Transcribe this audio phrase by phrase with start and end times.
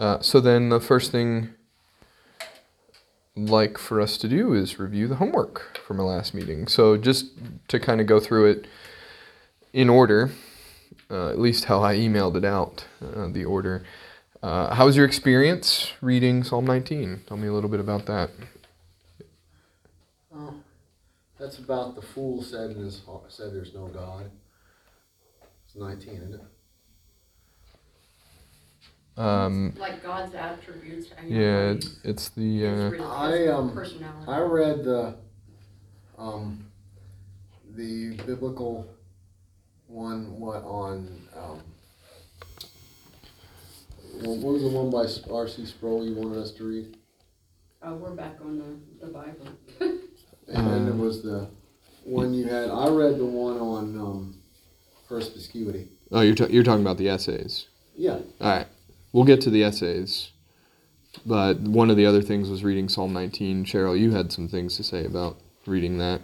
[0.00, 1.54] Uh, so then the first thing
[3.36, 6.68] like for us to do is review the homework from our last meeting.
[6.68, 7.32] So just
[7.68, 8.66] to kind of go through it
[9.72, 10.30] in order,
[11.10, 13.84] uh, at least how I emailed it out, uh, the order.
[14.42, 17.22] Uh, how was your experience reading Psalm 19?
[17.26, 18.30] Tell me a little bit about that.
[20.34, 20.54] Oh,
[21.38, 24.30] that's about the fool said in his heart, said there's no God.
[25.66, 26.40] It's 19, isn't it?
[29.16, 31.08] Um, Like God's attributes.
[31.18, 32.58] I mean, yeah, his- it- it's the.
[32.60, 33.78] his Uh, real I, um.
[34.26, 35.14] I read the
[36.18, 36.64] um,
[37.76, 38.86] the biblical
[39.86, 40.38] one.
[40.40, 41.28] What on?
[41.36, 41.60] Um,
[44.22, 45.64] what what was the one by R.C.
[45.66, 46.96] Sproul you wanted us to read?
[47.82, 49.46] Oh, we're back on the, the Bible.
[50.48, 51.48] And then there Um, was the
[52.04, 52.70] one you had.
[52.70, 54.34] I read the one on um,
[55.08, 55.88] perspicuity.
[56.10, 57.66] oh, you're, ta- you're talking about the essays.
[57.96, 58.66] Yeah, All right.
[59.14, 60.32] We'll get to the essays.
[61.24, 63.64] But one of the other things was reading Psalm 19.
[63.64, 66.20] Cheryl, you had some things to say about reading that.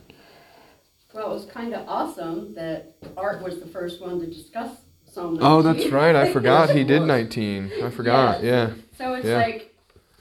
[1.14, 5.34] Well, it was kind of awesome that Art was the first one to discuss Psalm
[5.34, 5.40] 19.
[5.48, 6.16] Oh, that's right.
[6.16, 7.70] I forgot he did 19.
[7.80, 8.42] I forgot.
[8.42, 8.72] Yeah.
[8.98, 9.36] So it's Yeah.
[9.38, 9.72] like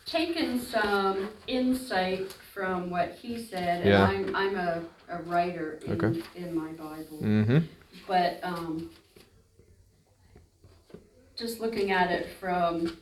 [0.05, 4.03] taking some insight from what he said, and Yeah.
[4.05, 6.21] I'm, I'm a, a writer in, Okay.
[6.35, 7.19] in my Bible.
[7.19, 7.57] Mm-hmm.
[8.07, 8.91] But um,
[11.39, 12.97] just looking at it from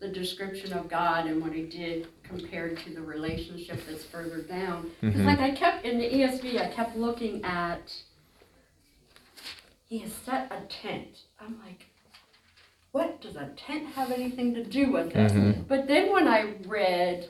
[0.00, 4.90] the description of God and what He did compared to the relationship that's further down.
[5.00, 5.26] Because, Mhm.
[5.26, 7.92] like, I kept in the ESV, I kept looking at
[9.88, 11.26] He has set a tent.
[11.38, 11.86] I'm like,
[12.90, 15.30] what does a tent have anything to do with it?
[15.32, 15.68] Mhm.
[15.68, 17.28] But then when I read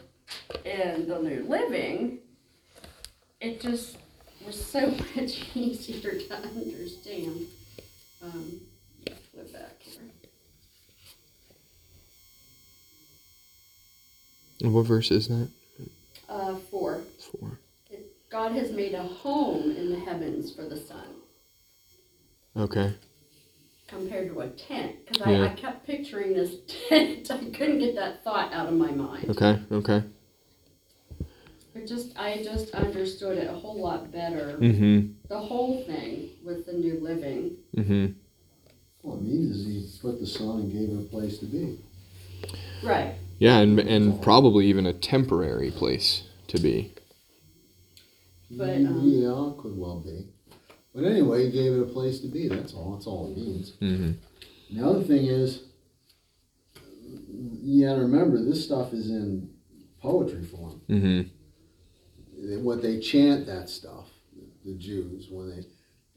[0.65, 2.21] in the New Living,
[3.43, 3.99] it just
[4.47, 7.47] was so much easier to understand.
[8.23, 8.61] Um,
[9.33, 10.03] flip back here.
[14.63, 15.49] And what verse is that?
[16.29, 17.03] Uh, four.
[17.33, 17.59] Four.
[18.31, 21.07] God has made a home in the heavens for the sun,
[22.57, 22.93] Okay.
[23.87, 24.97] compared to a tent.
[25.07, 26.57] Because I, I kept picturing this
[26.89, 27.31] tent.
[27.31, 29.31] I couldn't get that thought out of my mind.
[29.31, 29.61] Okay.
[29.71, 30.03] Okay.
[31.77, 34.57] It just, I just understood it a whole lot better.
[34.59, 35.13] Mm-hmm.
[35.29, 37.57] The whole thing with the New Living.
[37.77, 38.07] Mm-hmm.
[39.03, 41.79] what it means is he put the sun and gave it a place to be.
[42.83, 43.15] Right.
[43.39, 46.95] Yeah, and and probably even a temporary place to be.
[48.51, 50.29] But, um, yeah, could well be.
[50.95, 52.49] But anyway, he gave it a place to be.
[52.49, 52.95] That's all.
[52.95, 53.73] That's all it means.
[53.83, 54.77] Mm-hmm.
[54.79, 55.65] The other thing is,
[57.63, 59.51] you gotta remember this stuff is in
[60.01, 60.81] poetry form.
[60.89, 61.29] Mm-hmm.
[62.55, 64.07] What they chant that stuff,
[64.65, 65.63] the Jews, when they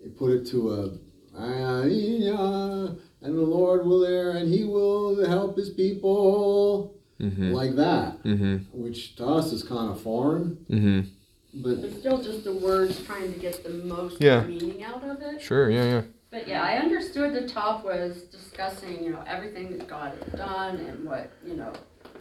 [0.02, 0.92] they put it to a
[1.36, 7.52] "Ah, and the Lord will there, and He will help His people, Mm-hmm.
[7.52, 8.58] like that, Mm-hmm.
[8.72, 11.62] which to us is kind of foreign, Mm-hmm.
[11.62, 14.44] but It's still just the words trying to get the most Yeah.
[14.48, 15.42] meaning out of it.
[15.42, 15.70] Sure.
[15.70, 15.84] Yeah.
[15.84, 16.02] Yeah.
[16.32, 20.78] But yeah, I understood the top was discussing, you know, everything that God had done
[20.78, 21.74] and what, you know,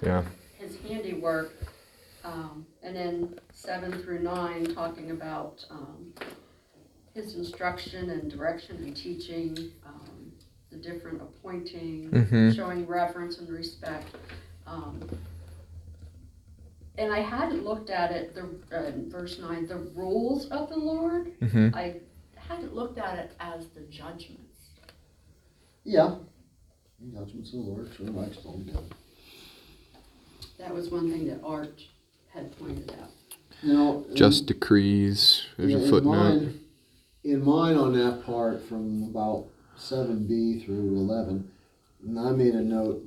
[0.03, 0.25] Yeah.
[0.59, 1.53] his handiwork.
[2.25, 6.13] Um, and then seven through nine talking about um,
[7.15, 9.57] his instruction and direction and teaching,
[9.87, 10.33] um,
[10.71, 12.53] the different appointing, Mm-hmm.
[12.53, 14.15] showing reverence and respect.
[14.67, 15.09] Um,
[16.99, 21.39] and I hadn't looked at it, the uh, verse nine, the rules of the Lord.
[21.41, 21.75] Mm-hmm.
[21.75, 21.97] I
[22.37, 24.71] hadn't looked at it as the judgments.
[25.85, 26.17] yeah.
[27.15, 28.85] Judgments of the Lord, true, like stone down.
[30.59, 31.81] That was one thing that Art
[32.39, 33.11] had pointed out.
[33.63, 35.43] You know, Just decrees.
[35.57, 36.13] There's Yeah, a in footnote.
[36.13, 36.61] mine-
[37.25, 41.51] In mine on that part from about seven B through eleven,
[42.05, 43.03] and I made a note,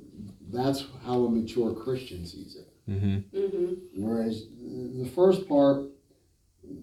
[0.52, 2.68] that's how a mature Christian sees it.
[2.90, 3.36] Mm-hmm.
[3.36, 4.02] Mm-hmm.
[4.04, 5.86] Whereas the first part,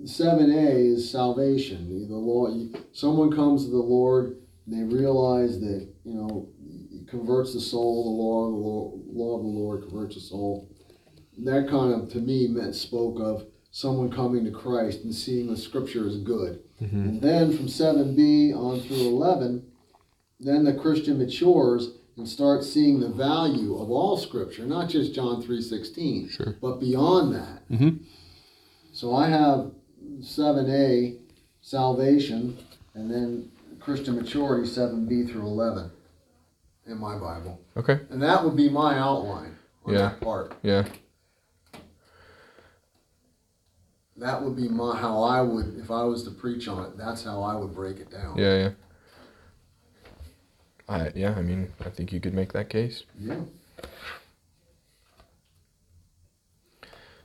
[0.05, 1.87] seven A is salvation.
[1.89, 6.47] The, the law, you, someone comes to the Lord, they realize that, you know,
[6.91, 10.68] it converts the soul, the law, the law, law of the Lord converts the soul.
[11.43, 15.57] That kind of, to me, meant spoke of someone coming to Christ and seeing the
[15.57, 16.59] scripture as good.
[16.81, 16.99] Mm-hmm.
[17.01, 19.63] And then from 7b on through 11,
[20.39, 25.41] then the Christian matures and starts seeing the value of all scripture, not just John
[25.41, 26.55] 3:16, Sure.
[26.61, 27.69] but beyond that.
[27.69, 27.99] Mhm.
[28.91, 29.71] So I have
[30.21, 31.17] 7a
[31.61, 32.57] salvation
[32.93, 35.91] and then Christian maturity 7b through 11
[36.87, 37.59] in my Bible.
[37.77, 37.99] Okay.
[38.09, 39.99] And that would be my outline on Yeah.
[39.99, 40.53] that part.
[40.63, 40.87] Yeah.
[44.19, 47.23] That would be my how I would if I was to preach on it, that's
[47.23, 48.37] how I would break it down.
[48.37, 48.57] Yeah.
[48.57, 48.69] Yeah.
[50.89, 53.03] I, yeah, I mean, I think you could make that case.
[53.17, 53.41] Yeah.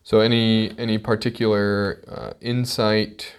[0.03, 3.35] So, any any particular uh, insight?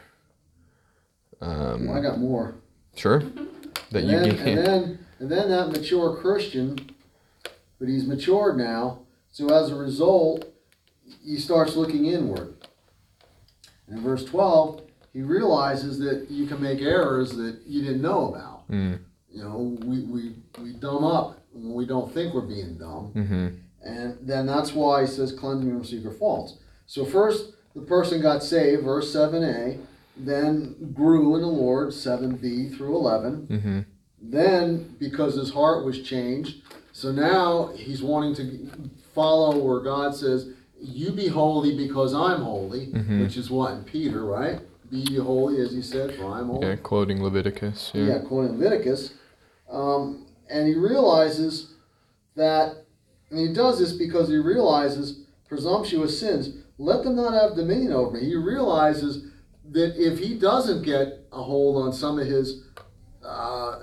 [1.40, 2.56] Um, Well, I got more.
[2.96, 3.24] sure.
[3.92, 6.90] That and you then, and then and then that mature Christian,
[7.80, 9.02] but he's matured now.
[9.32, 10.52] So as a result,
[11.24, 12.55] he starts looking inward.
[13.90, 14.82] In verse twelve,
[15.14, 18.70] he realizes that you can make errors that you didn't know about.
[18.70, 19.00] Mm,
[19.32, 23.12] You know, we, we, we dumb up when we don't think we're being dumb.
[23.16, 23.48] mm-hmm.
[23.82, 26.58] And then that's why he says cleansing from secret faults.
[26.88, 29.80] So first the person got saved, verse 7a,
[30.18, 33.48] then grew in the Lord, 7b through 11.
[33.48, 33.80] Mm-hmm.
[34.22, 40.50] Then, because his heart was changed, so now he's wanting to follow where God says,
[40.86, 43.22] You be holy because I'm holy, Mhm.
[43.22, 44.60] which is what in Peter, right?
[44.90, 46.68] Be ye holy as he said, for I'm holy.
[46.68, 47.92] Yeah, quoting Leviticus.
[47.94, 48.04] Yeah.
[48.06, 49.14] Yeah, quoting Leviticus.
[49.70, 51.74] Um, and he realizes
[52.36, 52.86] that,
[53.32, 58.12] and he does this because he realizes presumptuous sins, let them not have dominion over
[58.12, 58.26] me.
[58.26, 59.24] He realizes
[59.72, 62.62] that if he doesn't get a hold on some of his
[63.24, 63.80] uh,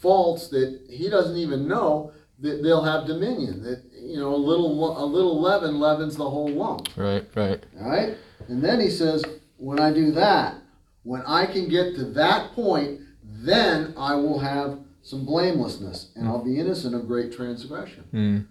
[0.00, 2.10] faults that he doesn't even know,
[2.40, 3.62] that they'll have dominion.
[3.62, 3.82] That
[4.14, 6.88] you know, a little a little leaven leavens the whole lump.
[6.96, 7.26] Right.
[7.34, 7.60] Right.
[7.80, 8.16] All right?
[8.46, 9.24] And then he says,
[9.56, 10.54] when I do that,
[11.02, 16.44] when I can get to that point, then I will have some blamelessness and I'll
[16.44, 18.04] be innocent of great transgression.
[18.14, 18.46] Mm,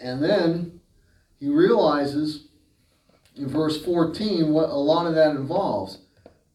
[0.00, 0.80] And then
[1.38, 2.48] he realizes
[3.36, 5.98] in verse 14 what a lot of that involves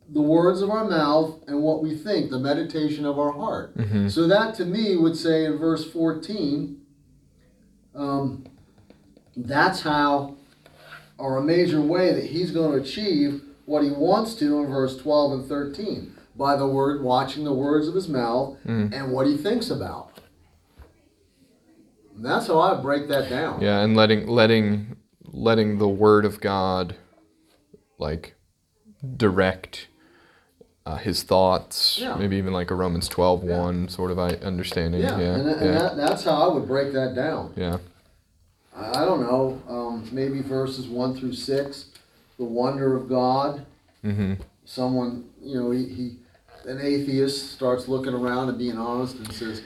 [0.09, 3.77] the words of our mouth and what we think, the meditation of our heart.
[3.77, 4.07] mm-hmm.
[4.07, 6.81] So that to me would say in verse 14,
[7.97, 8.45] um,
[9.35, 10.35] that's how,
[11.17, 14.97] or a major way that he's going to achieve what he wants to in verse
[14.97, 18.93] 12 and 13 by the word, watching the words of his mouth Mm.
[18.93, 20.11] and what he thinks about.
[22.15, 23.61] And that's how I break that down.
[23.61, 24.95] Yeah, and letting letting
[25.25, 26.95] letting the word of God
[27.99, 28.35] like
[29.15, 29.87] direct
[30.85, 32.15] uh, his thoughts, Yeah.
[32.15, 33.59] maybe even like a Romans 12 Yeah.
[33.59, 35.01] 1 sort of I understanding.
[35.01, 35.33] Yeah, Yeah.
[35.35, 35.53] and, Yeah.
[35.53, 37.51] that, and that, that's how I would break that down.
[37.57, 37.77] yeah.
[38.77, 41.85] I, don't know, um, maybe verses 1 through 6,
[42.37, 43.65] the wonder of God.
[44.05, 44.35] Mm-hmm.
[44.63, 46.17] someone, you know, he, he
[46.65, 49.63] an atheist starts looking around and being honest and says,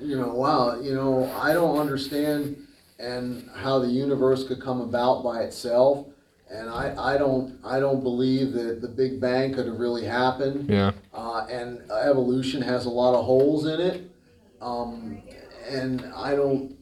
[0.00, 2.56] you know, wow, you know, I don't understand
[2.98, 6.06] and how the universe could come about by itself.
[6.50, 10.68] And I, I don't I don't believe that the Big Bang could have really happened.
[10.68, 10.92] Yeah.
[11.14, 14.10] Uh, and evolution has a lot of holes in it.
[14.60, 15.22] Um,
[15.68, 16.76] and I don't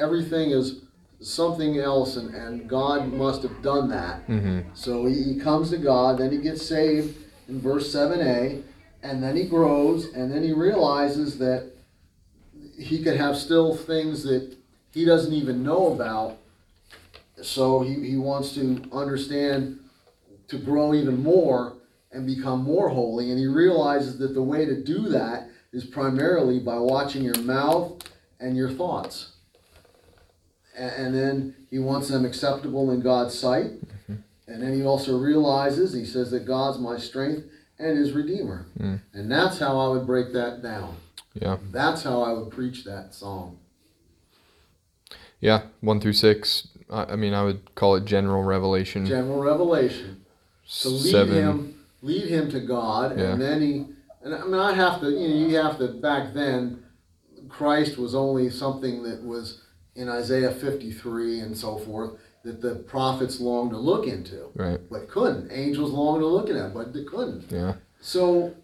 [0.00, 0.82] everything is
[1.20, 4.26] something else and, and God must have done that.
[4.26, 4.60] Mm-hmm.
[4.74, 7.16] So he, he comes to God, then he gets saved
[7.48, 8.62] in verse 7a,
[9.02, 11.70] and then he grows, and then he realizes that
[12.78, 14.56] he could have still things that
[14.92, 16.38] he doesn't even know about.
[17.42, 19.78] So he, he wants to understand
[20.48, 21.74] to grow even more
[22.12, 23.30] and become more holy.
[23.30, 28.02] And he realizes that the way to do that is primarily by watching your mouth
[28.40, 29.34] and your thoughts.
[30.76, 33.72] A- And then he wants them acceptable in God's sight.
[34.46, 37.44] And then he also realizes, he says that God's my strength
[37.78, 38.66] and his redeemer.
[38.78, 39.00] Mm.
[39.12, 40.96] And that's how I would break that down.
[41.34, 41.58] Yeah.
[41.70, 43.58] That's how I would preach that song.
[45.40, 45.62] Yeah.
[45.80, 46.68] 1 through 6.
[46.90, 49.06] I, I mean, I would call it general revelation.
[49.06, 50.24] General revelation.
[50.82, 51.34] To lead Seven.
[51.34, 53.32] him, lead him to God, Yeah.
[53.32, 53.86] and then he.
[54.22, 55.10] And I mean, I have to.
[55.10, 55.88] You know, you have to.
[55.88, 56.84] Back then,
[57.48, 59.62] Christ was only something that was
[60.00, 64.80] in Isaiah 53 and so forth that the prophets longed to look into, Right.
[64.90, 65.50] but couldn't.
[65.52, 67.44] Angels longed to look at but they couldn't.
[67.50, 67.74] Yeah.
[68.00, 68.54] So,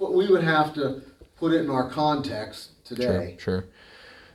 [0.00, 1.00] but we would have to
[1.38, 3.36] put it in our context today.
[3.38, 3.60] Sure.
[3.60, 3.64] sure.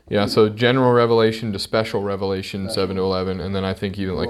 [0.07, 0.25] Yeah.
[0.27, 2.83] So general revelation to special revelation, Special.
[2.83, 3.41] 7 to 11.
[3.41, 4.29] And then I think even like,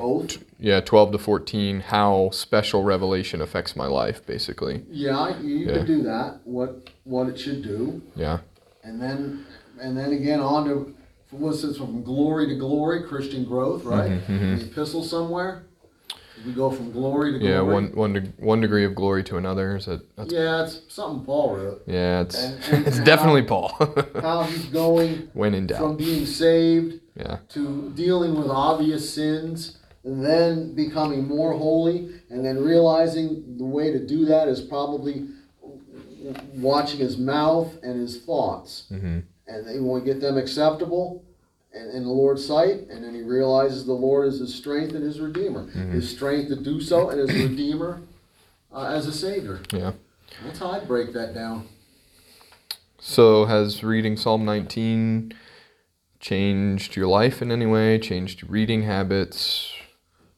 [0.60, 4.84] yeah, 12 to 14, how special revelation affects my life, basically.
[4.90, 5.74] Yeah, you Yeah.
[5.78, 6.40] could do that.
[6.44, 8.40] What what it should do, Yeah.
[8.84, 9.46] and then
[9.80, 10.94] and then again on to
[11.32, 14.12] what's this from glory to glory, Christian growth, right?
[14.12, 14.60] Mhm, mhm.
[14.60, 15.64] The epistle somewhere.
[16.46, 17.54] We go from glory to glory.
[17.54, 17.62] Yeah.
[17.62, 19.76] One, one, de- one degree of glory to another.
[19.76, 21.84] Is that, that's, Yeah, it's something Paul wrote.
[21.86, 23.70] yeah, it's, And- and it's how- definitely Paul.
[24.22, 25.80] How he's going when in doubt.
[25.80, 27.40] from being saved Yeah.
[27.50, 33.92] to dealing with obvious sins, and then becoming more holy, and then realizing the way
[33.92, 35.28] to do that is probably
[36.56, 38.86] watching his mouth and his thoughts.
[38.90, 39.20] hmm
[39.50, 41.24] And they want to get them acceptable
[41.74, 45.04] and in the Lord's sight, and then he realizes the Lord is his strength and
[45.04, 45.68] his redeemer.
[45.70, 48.02] His strength to do so, and his redeemer
[48.74, 49.60] uh, as a savior.
[49.72, 49.92] Yeah.
[50.44, 51.68] That's how I'd break that down.
[53.00, 55.32] So has reading Psalm 19
[56.20, 57.98] changed your life in any way?
[58.00, 59.72] Changed your reading habits?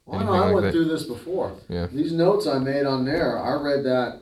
[0.06, 0.72] Well, I, know, I like went that?
[0.74, 1.54] through this before.
[1.70, 1.88] Yeah.
[1.92, 4.22] These notes I made on there, I read that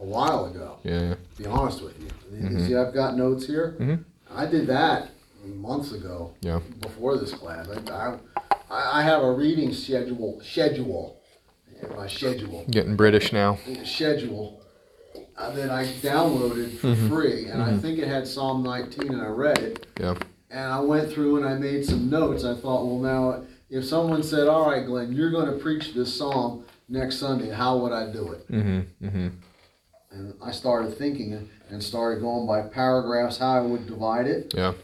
[0.00, 0.78] a while ago.
[0.82, 1.14] Yeah.
[1.14, 2.66] To be honest with you, Mhm.
[2.66, 3.76] see, I've got notes here.
[3.78, 4.04] Mhm.
[4.34, 5.10] I did that
[5.44, 6.34] months ago.
[6.40, 6.60] Yeah.
[6.80, 8.18] Before this class, I,
[8.70, 10.40] I, I have a reading schedule.
[10.44, 11.20] Schedule.
[11.74, 12.64] Yeah, My schedule.
[12.70, 13.58] Getting British now.
[13.84, 14.60] schedule
[15.36, 17.08] uh, that I downloaded for Mhm.
[17.08, 17.80] free, and I Mhm.
[17.80, 19.86] think it had Psalm 19, and I read it.
[20.00, 20.18] Yeah.
[20.50, 22.42] And I went through and I made some notes.
[22.44, 26.12] I thought, well, now if someone said, "All right, Glenn, you're going to preach this
[26.12, 28.50] psalm next Sunday," how would I do it?
[28.50, 29.06] Mm-hmm.
[29.06, 29.28] Mm-hmm.
[30.10, 34.74] And I started thinking and started going by paragraphs how I would divide it, Yeah.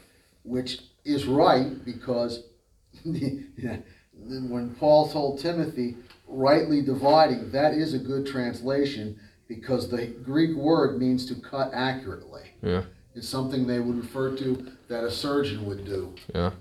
[0.43, 2.43] which is right because
[3.03, 10.99] when Paul told Timothy, rightly dividing, that is a good translation because the Greek word
[10.99, 12.41] means to cut accurately.
[12.61, 12.83] Yeah.
[13.13, 16.51] It's something they would refer to that a surgeon would do Yeah.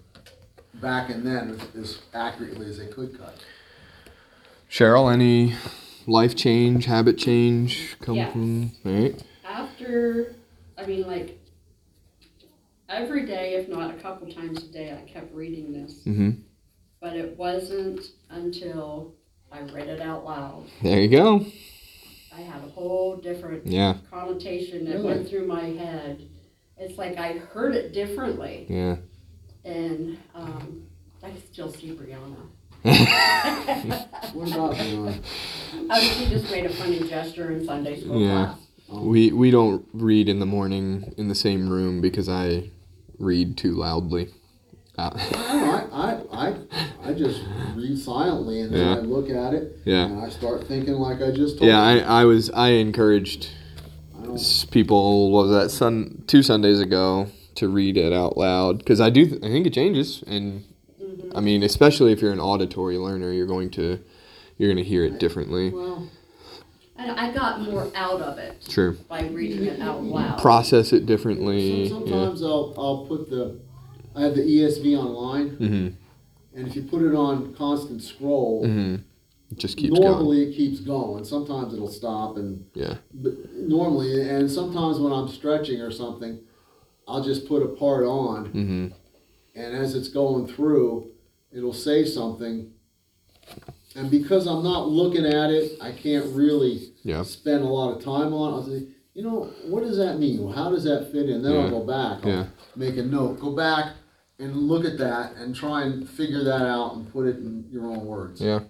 [0.74, 3.36] back and then as accurately as they could cut.
[4.70, 5.54] Cheryl, any
[6.06, 8.32] life change, habit change come Yes.
[8.32, 9.22] from right?
[9.54, 10.34] After,
[10.76, 11.38] I mean, like,
[12.88, 16.00] every day, if not a couple times a day, I kept reading this.
[16.04, 16.30] Mm-hmm.
[17.00, 19.14] But it wasn't until
[19.52, 20.64] I read it out loud.
[20.82, 21.46] There you go.
[22.36, 23.98] I had a whole different Yeah.
[24.10, 25.06] connotation that Really?
[25.06, 26.28] went through my head.
[26.76, 28.96] It's like I heard it differently, Yeah.
[29.64, 30.82] and um,
[31.22, 32.48] I still see Brianna.
[34.34, 35.14] What about the,
[35.90, 38.46] Oh, she just made a funny gesture in Sunday school Yeah.
[38.46, 38.63] class.
[39.02, 42.70] We we don't read in the morning in the same room because I
[43.18, 44.28] read too loudly.
[44.96, 45.86] Uh, I,
[46.32, 47.42] I, I, I just
[47.74, 48.96] read silently and then Yeah.
[48.96, 50.04] I look at it yeah.
[50.06, 52.00] and I start thinking like I just told Yeah, you.
[52.02, 53.48] I, I was I encouraged
[54.16, 54.36] I
[54.70, 59.10] people what was that sun two Sundays ago to read it out loud because I
[59.10, 60.64] do th- I think it changes and
[61.02, 61.32] Mhm.
[61.34, 63.98] I mean especially if you're an auditory learner you're going to
[64.58, 65.70] you're going to hear it differently.
[65.70, 66.08] well,
[67.04, 68.96] And I got more out of it True.
[69.08, 70.38] by reading it out loud.
[70.40, 71.86] Process it differently.
[71.90, 72.10] some, Yeah.
[72.12, 73.60] sometimes I'll, I'll put the,
[74.16, 75.92] I have the ESV online Mhm.
[76.54, 79.00] and if you put it on constant scroll, Mhm.
[79.52, 80.10] It just keeps going.
[80.10, 81.24] normally it keeps going.
[81.24, 82.96] Sometimes it'll stop and Yeah.
[83.12, 86.38] but normally and sometimes when I'm stretching or something,
[87.06, 88.92] I'll just put a part on Mhm.
[89.54, 91.08] and as it's going through,
[91.52, 92.70] it'll say something.
[93.96, 97.22] And because I'm not looking at it, I can't really Yeah.
[97.22, 98.56] spend a lot of time on it.
[98.56, 100.50] I'll say, you know, what does that mean?
[100.52, 101.42] How does that fit in?
[101.42, 101.58] Then Yeah.
[101.60, 102.24] I'll go back.
[102.24, 102.46] I'll Yeah.
[102.74, 103.38] make a note.
[103.40, 103.92] Go back
[104.40, 107.86] and look at that and try and figure that out and put it in your
[107.86, 108.40] own words.
[108.40, 108.60] Yeah.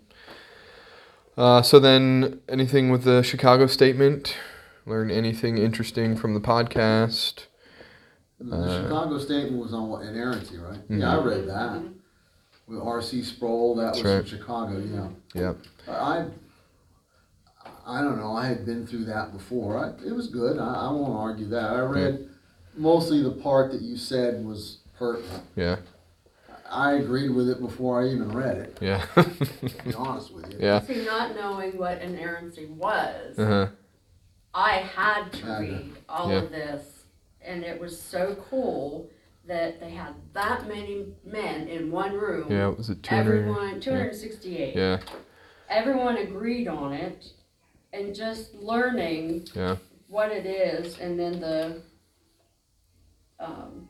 [1.36, 4.36] Uh, so then, anything with the Chicago statement?
[4.86, 7.46] Learn anything interesting from the podcast?
[8.38, 10.78] The Uh, Chicago statement was on what inerrancy, right?
[10.90, 11.80] Yeah, I read that.
[12.66, 13.22] With R.C.
[13.22, 14.18] Sproul, that was Mm-hmm.
[14.20, 14.78] From Chicago,
[15.34, 15.42] yeah.
[15.42, 15.56] Yep.
[15.88, 16.24] I,
[17.86, 18.34] I don't know.
[18.34, 19.76] I had been through that before.
[19.78, 20.58] I, it was good.
[20.58, 21.70] I, I won't argue that.
[21.70, 22.28] I read
[22.76, 25.42] mostly the part that you said was pertinent.
[25.56, 25.76] Yeah.
[26.70, 28.78] I agreed with it before I even read it.
[28.80, 29.04] Yeah.
[29.14, 30.58] To be honest with you.
[30.60, 30.80] yeah.
[30.80, 33.66] See, not knowing what inerrancy was, Uh huh.
[34.54, 35.62] I had to Had to.
[35.62, 36.38] read all Yeah.
[36.38, 37.04] of this,
[37.42, 39.10] and it was so cool
[39.46, 42.50] that they had that many men in one room.
[42.50, 42.68] Yeah.
[42.68, 43.40] Was it two hundred?
[43.48, 44.74] Everyone, 268.
[44.74, 45.00] Yeah.
[45.68, 47.26] Everyone agreed on it,
[47.92, 49.76] and just learning Yeah.
[50.08, 51.82] what it is, and then the
[53.40, 53.88] um,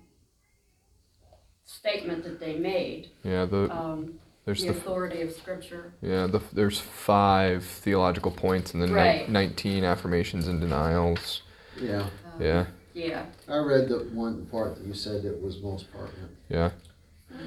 [1.64, 3.44] statement that they made, Yeah.
[3.44, 5.94] The um, there's the the authority of Scripture.
[6.02, 11.42] yeah the there's five theological points and then ni- nineteen affirmations and denials.
[11.80, 12.02] Yeah.
[12.02, 12.66] Um, Yeah.
[12.94, 13.26] Yeah.
[13.48, 16.30] I read the one part that you said that was most pertinent.
[16.48, 16.70] Yeah.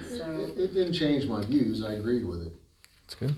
[0.09, 1.83] So It, it didn't change my views.
[1.83, 2.53] I agreed with it.
[3.03, 3.35] That's good.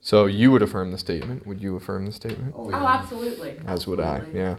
[0.00, 1.46] So you would affirm the statement?
[1.46, 2.54] Would you affirm the statement?
[2.56, 2.84] Oh, Oh, yeah.
[3.00, 3.60] absolutely.
[3.66, 4.16] As would I.
[4.16, 4.40] Absolutely.
[4.40, 4.56] Yeah.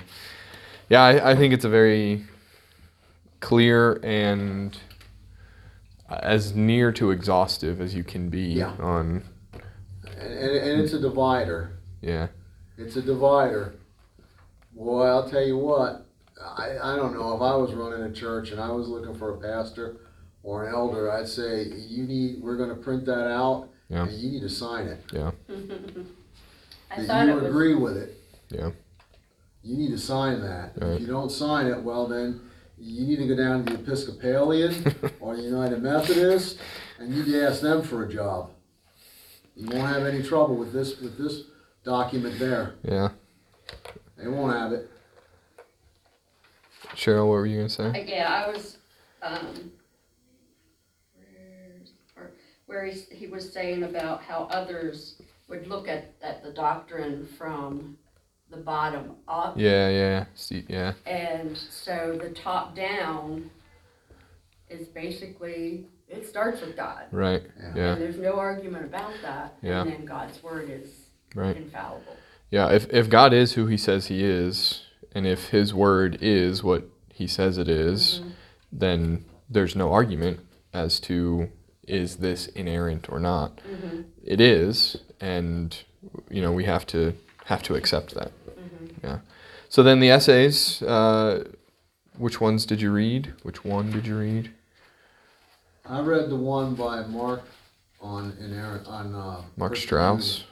[0.89, 2.24] Yeah, I, I think it's a very
[3.41, 4.77] clear and
[6.10, 8.74] as near to exhaustive as you can be Yeah.
[8.79, 9.24] on.
[10.19, 11.74] And, and, and it's a divider.
[12.01, 12.27] Yeah.
[12.77, 13.74] It's a divider.
[14.75, 16.06] Boy, I'll tell you what.
[16.42, 19.36] I, I don't know if I was running a church and I was looking for
[19.36, 19.98] a pastor
[20.44, 22.42] or an elder, I'd say you need.
[22.42, 24.08] We're going to print that out, Yeah.
[24.08, 25.04] and you need to sign it.
[25.13, 25.32] Yeah.
[26.92, 27.46] I that thought you it was.
[27.46, 28.18] agree with it.
[28.50, 28.72] Yeah.
[29.63, 30.74] You need to sign that.
[30.78, 30.94] Right.
[30.96, 32.42] If you don't sign it, well then
[32.80, 36.58] you need to go down to the Episcopalian or the United Methodist,
[36.98, 38.50] and you need to ask them for a job.
[39.56, 41.44] You won't have any trouble with this with this
[41.84, 42.74] document there.
[42.84, 43.10] Yeah.
[44.22, 44.90] They won't have it.
[46.96, 47.86] Cheryl, what were you gonna say?
[47.86, 48.78] Uh, Yeah, I was,
[49.22, 49.72] um,
[51.16, 52.36] where's the part,
[52.68, 55.16] where he, he was saying about how others
[55.48, 57.98] would look at, at the doctrine from
[58.50, 59.58] the bottom up.
[59.58, 63.50] Yeah, yeah, see, yeah, And so the top down
[64.70, 67.04] is basically, it starts with God.
[67.12, 67.72] right, Yeah.
[67.75, 69.56] yeah, And there's no argument about that.
[69.62, 69.82] Yeah.
[69.82, 70.90] And then God's word is
[71.34, 71.56] right.
[71.56, 72.18] infallible.
[72.51, 74.84] Yeah, if if God is who He says He is,
[75.15, 78.31] and if His word is what He says it is, Mhm.
[78.72, 80.39] then there's no argument
[80.74, 81.50] as to
[81.88, 83.58] is this inerrant or not.
[83.58, 84.05] Mhm.
[84.24, 85.75] It is, and
[86.29, 87.13] you know we have to
[87.46, 88.31] have to accept that.
[88.48, 89.03] Mhm.
[89.03, 89.20] Yeah.
[89.70, 90.81] So then the essays.
[90.84, 91.46] Uh,
[92.17, 93.34] which ones did you read?
[93.41, 94.51] Which one did you read?
[95.86, 97.41] I read the one by Mark
[98.01, 99.75] on inerrant on uh, Mark.
[99.75, 100.43] Strauss,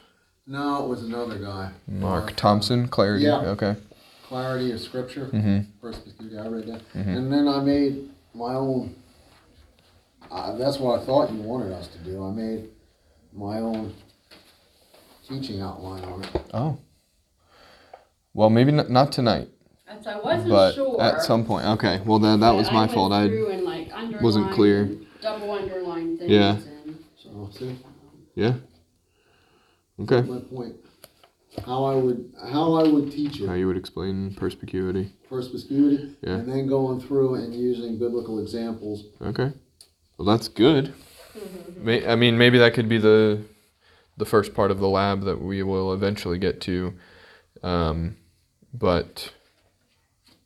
[0.50, 1.70] No, it was another guy.
[1.86, 3.24] Mark Thompson, Clarity.
[3.24, 3.36] Yeah.
[3.50, 3.76] Okay.
[4.26, 5.26] Clarity of Scripture.
[5.26, 5.60] Mm-hmm.
[5.80, 6.36] Persecuted.
[6.38, 7.16] I read that, Mhm.
[7.16, 8.96] and then I made my own.
[10.28, 12.24] Uh, that's what I thought you wanted us to do.
[12.24, 12.68] I made
[13.32, 13.94] my own
[15.28, 16.30] teaching outline on it.
[16.52, 16.78] Oh.
[18.34, 19.48] Well, maybe not, not tonight,
[19.86, 21.00] And so I wasn't but sure.
[21.00, 21.64] at some point.
[21.66, 22.00] Okay.
[22.04, 23.12] Well, then that but was my went fault.
[23.12, 23.88] I through and like
[24.20, 24.82] wasn't underlined clear.
[24.82, 26.56] and Double underline things Yeah.
[26.86, 27.76] and, So see,
[28.34, 28.54] yeah.
[30.02, 30.22] Okay.
[30.22, 30.76] my point.
[31.66, 33.46] How I would how I would teach it.
[33.46, 35.12] How you would explain perspicuity?
[35.28, 36.34] perspicuity, Yeah.
[36.34, 39.04] and then going through and using biblical examples.
[39.22, 39.52] Okay.
[40.18, 40.92] Well, that's good.
[41.76, 43.42] May, I mean, maybe that could be the
[44.16, 46.94] the first part of the lab that we will eventually get to.
[47.62, 48.16] Um,
[48.74, 49.32] but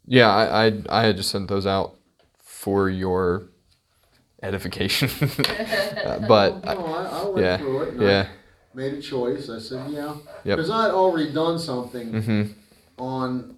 [0.06, 1.96] yeah, I, I I had just sent those out
[2.38, 3.48] for your
[4.42, 5.10] edification.
[5.20, 8.26] Uh, but no, I, I went yeah, through it and yeah.
[8.74, 9.48] Made a choice.
[9.48, 10.14] I said, yeah,
[10.44, 10.56] Yep.
[10.56, 12.52] because I'd already done something Mhm.
[12.98, 13.56] on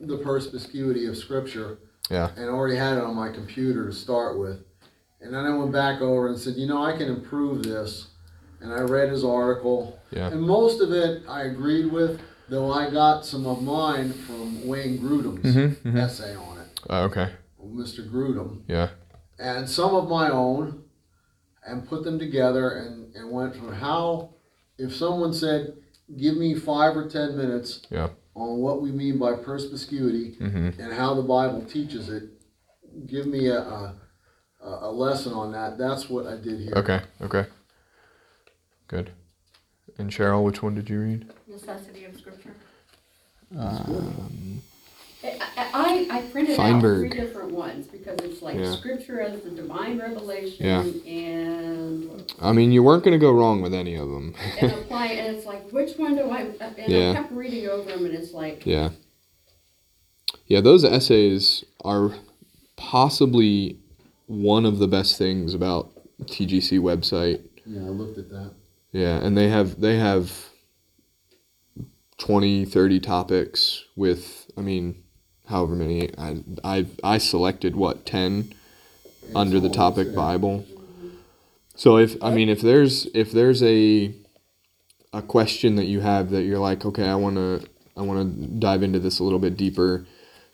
[0.00, 1.78] the perspicuity of Scripture,
[2.10, 2.30] Yeah.
[2.36, 4.64] and already had it on my computer to start with.
[5.20, 8.08] And then I went back over and said, you know, I can improve this.
[8.60, 10.28] And I read his article, Yeah.
[10.30, 14.98] and most of it I agreed with, though I got some of mine from Wayne
[15.00, 15.96] Grudem's Mhm, mhm.
[15.98, 17.28] essay on it, Oh, okay.
[17.62, 18.00] Mr.
[18.10, 18.60] Grudem.
[18.68, 18.88] Yeah.
[19.38, 20.83] and some of my own
[21.66, 24.30] and put them together and, and went from how
[24.78, 25.74] if someone said
[26.18, 28.08] give me five or ten minutes Yeah.
[28.34, 30.78] on what we mean by perspicuity Mhm.
[30.78, 32.24] and how the bible teaches it
[33.06, 33.94] give me a, a,
[34.62, 37.00] a lesson on that that's what i did here Okay.
[37.22, 37.46] Okay.
[38.88, 39.10] Good.
[39.98, 41.32] And Cheryl, which one did you read?
[41.48, 42.54] necessity of scripture.
[43.56, 44.60] Um,
[45.40, 47.06] I, I, I printed Feinberg.
[47.12, 48.76] out three different ones because it's like Yeah.
[48.76, 50.84] scripture as the divine revelation Yeah.
[50.84, 54.34] and I mean, you weren't gonna go wrong with any of them.
[54.60, 57.10] and apply and it's like which one do I and Yeah.
[57.12, 58.90] I kept reading over them and it's like Yeah.
[60.46, 62.12] Yeah, those essays are
[62.76, 63.78] possibly
[64.26, 65.92] one of the best things about
[66.26, 67.42] TGC website.
[67.66, 68.52] yeah i looked at that
[68.92, 70.50] Yeah, and they have they have
[72.18, 75.03] 20, 30 topics with I mean,
[75.46, 78.52] however many I I I selected what 10
[79.22, 80.14] It's under the topic.
[80.14, 80.66] Bible.
[81.74, 84.14] So if I mean if there's if there's a
[85.12, 87.62] a question that you have that you're like, okay, I want to
[87.96, 90.06] I want to dive into this a little bit deeper,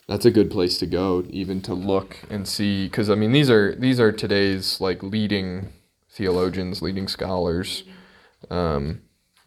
[0.06, 3.50] that's a good place to go even to look and see cuz I mean these
[3.50, 5.72] are these are today's like leading
[6.10, 7.84] theologians, leading scholars
[8.50, 9.02] um,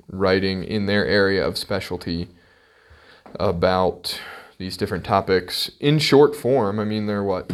[0.07, 2.29] writing in their area of specialty
[3.39, 4.19] about
[4.63, 6.79] these different topics in short form.
[6.79, 7.51] I mean, they're what,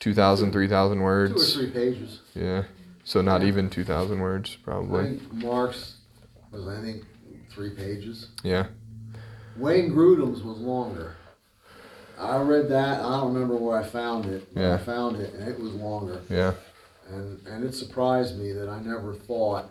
[0.00, 1.54] 2,000, 3,000 two or words?
[1.54, 2.64] three pages Yeah.
[3.04, 5.00] So not even 2,000 words, probably.
[5.00, 5.96] i think mark's
[6.50, 7.04] was i think
[7.50, 8.66] three pages Yeah.
[9.58, 11.14] Wayne Grudem's was longer.
[12.18, 13.00] I read that.
[13.00, 14.48] I don't remember where I found it.
[14.54, 14.74] But Yeah.
[14.74, 16.20] I found it, and it was longer.
[16.30, 16.52] Yeah.
[17.10, 19.70] And and it surprised me that I never thought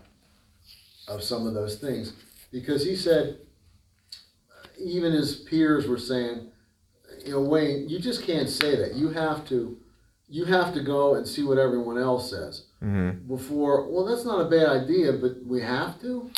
[1.07, 2.13] of some of those things
[2.51, 3.37] because he said,
[4.79, 6.47] even his peers were saying,
[7.25, 8.93] you know, Wayne, you just can't say that.
[8.95, 9.77] You have to,
[10.27, 13.89] you have to go and see what everyone else says hmm before.
[13.89, 16.29] Well, that's not a bad idea, but we have to.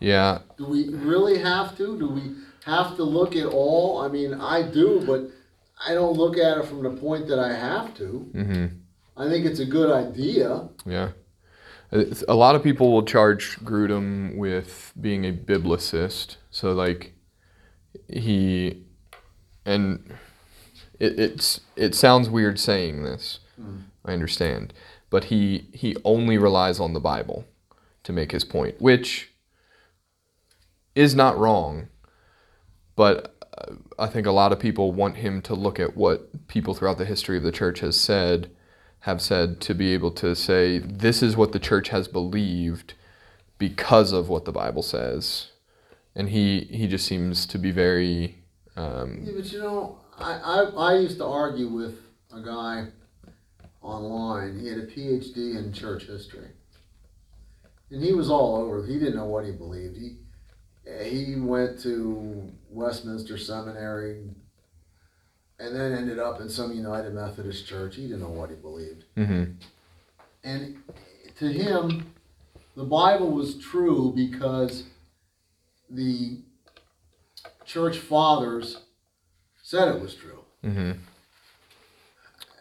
[0.00, 0.40] Yeah.
[0.58, 1.98] Do we really have to?
[1.98, 4.00] Do we have to look at all?
[4.00, 5.30] I mean, I do, but
[5.86, 8.30] I don't look at it from the point that I have to.
[8.34, 8.66] Mm-hmm.
[9.16, 10.68] I think it's a good idea.
[10.84, 11.10] Yeah.
[12.26, 16.36] A lot of people will charge Grudem with being a biblicist.
[16.50, 17.14] So, like,
[18.08, 18.82] he,
[19.64, 20.12] and
[21.04, 23.40] it, it's, it sounds weird saying this.
[24.04, 24.72] I understand.
[25.10, 27.44] But he, he only relies on the Bible
[28.02, 29.30] to make his point, which
[30.94, 31.88] is not wrong.
[32.96, 33.34] But
[33.98, 37.04] I think a lot of people want him to look at what people throughout the
[37.04, 38.50] history of the church has said,
[39.00, 42.94] have said to be able to say this is what the church has believed
[43.58, 45.48] because of what the Bible says,
[46.14, 48.36] and he he just seems to be very.
[48.76, 51.98] Um, Yeah, but you know, I, I, I used to argue with
[52.32, 52.88] a guy
[53.82, 54.58] online.
[54.58, 56.48] He had a PhD in church history.
[57.90, 58.84] And he was all over.
[58.86, 59.96] He didn't know what he believed.
[59.96, 60.16] He
[61.02, 64.28] he went to Westminster Seminary
[65.58, 67.96] and then ended up in some United Methodist church.
[67.96, 69.04] He didn't know what he believed.
[69.16, 69.54] mhm,
[70.42, 70.76] And
[71.38, 72.12] to him,
[72.76, 74.84] the Bible was true because
[75.88, 76.42] the
[77.64, 78.83] church fathers
[79.64, 80.40] said it was true.
[80.64, 80.96] mhm.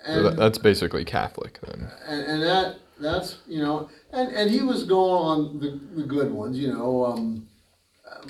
[0.06, 1.88] So And, that, that's basically Catholic then.
[2.08, 6.32] and, and that that's you know and, and he was going on the, the good
[6.32, 7.48] ones you know um,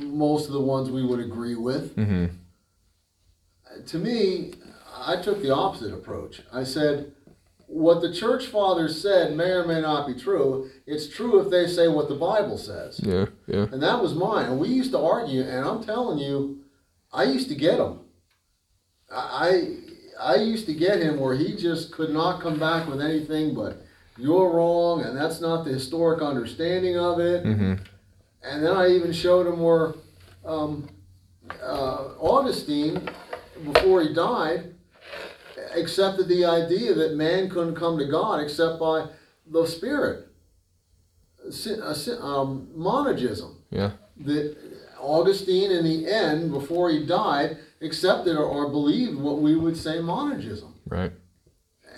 [0.01, 2.29] most of the ones we would agree with Mhm.
[3.87, 4.53] to me
[4.95, 7.11] i took the opposite approach i said
[7.67, 11.67] what the church fathers said may or may not be true it's true if they
[11.67, 13.65] say what the bible says Yeah, yeah.
[13.71, 16.59] and that was mine and we used to argue and i'm telling you
[17.11, 17.99] i used to get him
[19.13, 19.77] i
[20.19, 23.81] i used to get him where he just could not come back with anything but
[24.17, 27.79] you're wrong and that's not the historic understanding of it Mhm.
[28.43, 29.93] and then i even showed him where
[30.45, 30.87] um,
[31.61, 33.07] uh, augustine
[33.71, 34.73] before he died
[35.75, 39.07] accepted the idea that man couldn't come to god except by
[39.47, 40.27] the spirit
[41.45, 43.91] uh, um, monergism Yeah.
[44.25, 44.55] that
[44.99, 49.97] Augustine, in the end, before he died, accepted or, or believed what we would say
[49.97, 50.73] monergism.
[50.87, 51.11] Right.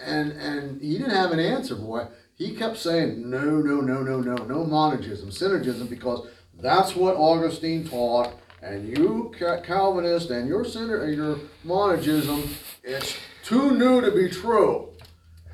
[0.04, 2.08] And and he didn't have an answer, boy.
[2.36, 6.28] He kept saying, no, no, no, no, no, no monergism, synergism, because
[6.60, 8.34] that's what Augustine taught.
[8.62, 12.50] And you Calvinist and your syner, your monergism,
[12.84, 14.90] it's too new to be true.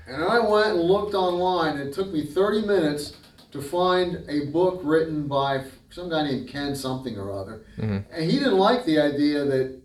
[0.07, 1.77] And I went and looked online.
[1.77, 3.13] It took me 30 minutes
[3.51, 7.61] to find a book written by some guy named Ken something or other.
[7.77, 8.05] Mhm.
[8.11, 9.80] And he didn't like the idea that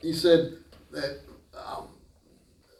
[0.00, 0.54] he said
[0.92, 1.20] that
[1.56, 1.88] um,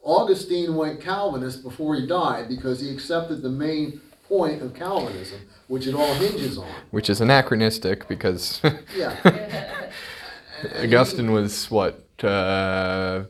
[0.03, 5.87] Augustine went Calvinist before he died because he accepted the main point of Calvinism, which
[5.87, 6.69] it all hinges on.
[6.91, 8.61] Which is anachronistic because
[8.97, 9.91] Yeah.
[10.83, 13.25] Augustine was what uh,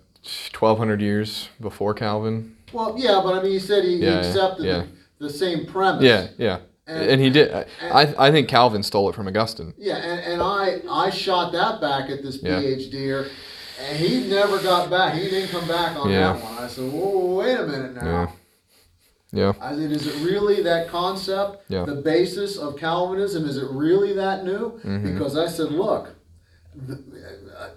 [0.53, 2.57] twelve hundred years before Calvin.
[2.73, 4.85] Well, yeah, but I mean, he said he, he Yeah, yeah, accepted yeah.
[5.19, 6.03] The, the same premise.
[6.05, 6.59] Yeah, yeah.
[6.87, 7.53] And- And he did.
[7.53, 9.75] I, I I think Calvin stole it from Augustine.
[9.77, 12.63] Yeah, and, and I I shot that back at this Yeah.
[12.63, 13.29] PhDer,
[13.81, 15.15] and he never got back.
[15.15, 16.33] He didn't come back on Yeah.
[16.33, 16.59] that one.
[16.59, 18.05] I said, whoa, wait a minute now.
[18.05, 18.31] Yeah.
[19.31, 19.53] Yeah.
[19.61, 21.85] I said, is it really that concept, Yeah.
[21.85, 23.45] the basis of Calvinism?
[23.49, 24.81] Is it really that new?
[24.85, 25.03] Mhm.
[25.13, 26.15] Because I said, look,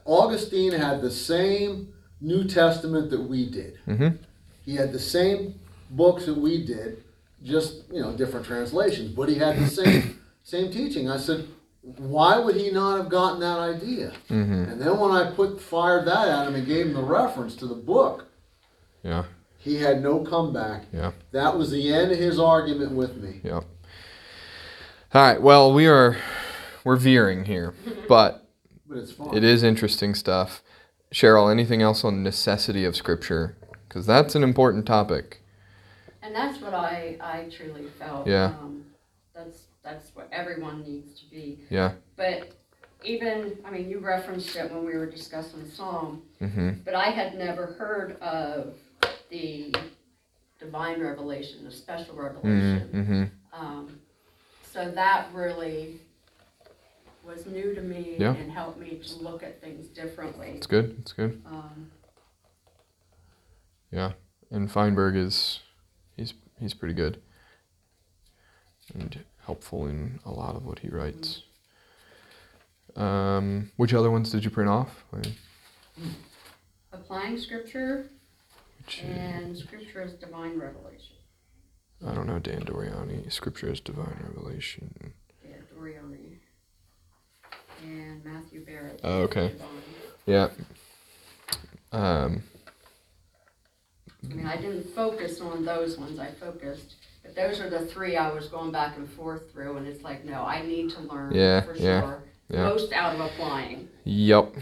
[0.05, 3.79] Augustine had the same New Testament that we did.
[3.87, 4.17] Mhm.
[4.63, 5.55] He had the same
[5.89, 7.03] books that we did,
[7.43, 11.09] just you know different translations, but he had the same same teaching.
[11.09, 11.45] I said,
[11.82, 14.12] why would he not have gotten that idea?
[14.30, 14.72] Mhm.
[14.72, 17.65] And then when I put fired that at him and gave him the reference to
[17.67, 18.26] the book,
[19.04, 19.24] Yeah.
[19.58, 20.86] he had no comeback.
[20.94, 21.12] Yeah.
[21.32, 23.41] That was the end of his argument with me.
[23.44, 23.62] Yeah.
[25.13, 25.41] All right.
[25.41, 26.17] Well, we are
[26.84, 27.74] we're veering here,
[28.08, 28.46] but
[28.88, 29.36] But it's fun.
[29.36, 30.62] it is interesting stuff.
[31.13, 33.58] Cheryl, anything else on necessity of Scripture?
[33.88, 35.44] Because that's an important topic.
[36.24, 38.28] And that's what I, I truly felt.
[38.28, 38.54] Yeah.
[38.62, 38.86] Um,
[39.36, 41.60] that's, that's what everyone needs to be.
[41.70, 41.94] Yeah.
[42.15, 42.52] But
[43.04, 46.70] even, I mean, you referenced it when we were discussing Psalm, Mm-hmm.
[46.86, 48.74] but I had never heard of
[49.30, 49.74] the
[50.60, 52.89] divine revelation, the special revelation.
[52.94, 53.63] Mm-hmm.
[53.65, 54.00] Um,
[54.72, 56.00] so that really
[57.26, 58.36] was new to me Yeah.
[58.36, 60.54] and helped me to look at things differently.
[60.56, 60.96] It's good.
[61.00, 61.41] It's good.
[61.46, 61.91] Um,
[63.91, 64.13] Yeah.
[64.50, 65.60] And Feinberg is
[66.17, 67.22] he's he's pretty good
[68.94, 71.43] and helpful in a lot of what he writes.
[72.95, 75.03] Um, which other ones did you print off?
[76.93, 78.05] Applying scripture
[78.79, 81.17] which, and scripture as divine revelation.
[82.07, 82.39] I don't know.
[82.39, 83.29] Dan Doriani.
[83.29, 85.13] Scripture is divine revelation.
[85.43, 86.37] Yeah, Doriani.
[87.83, 89.01] And Matthew Barrett.
[89.03, 89.51] Oh, okay.
[90.25, 90.47] Yeah.
[91.91, 92.41] Um,
[94.23, 96.95] I mean, I didn't focus on those ones, I focused,
[97.34, 100.26] but those are the three I was going back and forth through, and it's like,
[100.26, 102.24] no, I need to learn Yeah, for yeah, sure.
[102.50, 102.63] yeah.
[102.70, 103.88] Most out of applying.
[104.04, 104.56] Yep.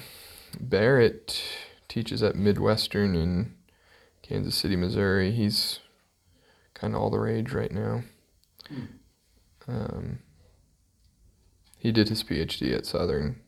[0.60, 1.42] Barrett
[1.88, 3.54] teaches at Midwestern in
[4.22, 5.32] Kansas City, Missouri.
[5.32, 5.80] He's
[6.74, 8.04] kind of all the rage right now.
[9.68, 10.20] Um,
[11.78, 13.40] he did his PhD at Southern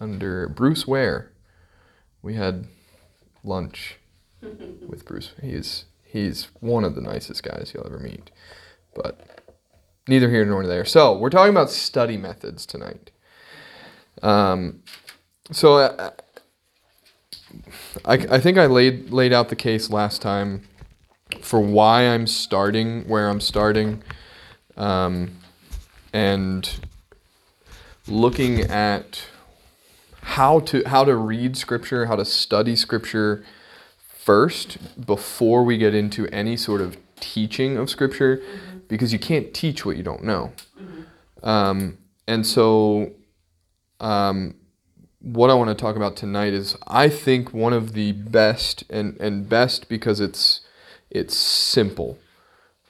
[0.00, 1.32] under Bruce Ware.
[2.22, 2.66] we had
[3.44, 3.96] lunch
[4.42, 5.32] with Bruce.
[5.40, 8.30] He's he's one of the nicest guys you'll ever meet.
[8.94, 9.44] But
[10.08, 10.84] neither here nor there.
[10.84, 13.10] So we're talking about study methods tonight.
[14.22, 14.82] Um,
[15.52, 16.10] so uh,
[18.04, 20.62] I, I think I laid laid out the case last time
[21.40, 24.02] for why I'm starting where I'm starting,
[24.76, 25.36] um,
[26.12, 26.80] and
[28.06, 29.26] looking at
[30.22, 33.44] how to how to read scripture, how to study scripture
[34.28, 38.42] first before we get into any sort of teaching of scripture,
[38.86, 40.52] because you can't teach what you don't know.
[41.42, 43.12] Um, and so,
[44.00, 44.54] um,
[45.20, 49.16] what I want to talk about tonight is I think one of the best and
[49.18, 50.60] and best because it's
[51.08, 52.18] it's simple.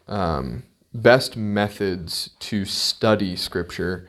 [0.09, 4.09] Um, best methods to study scripture,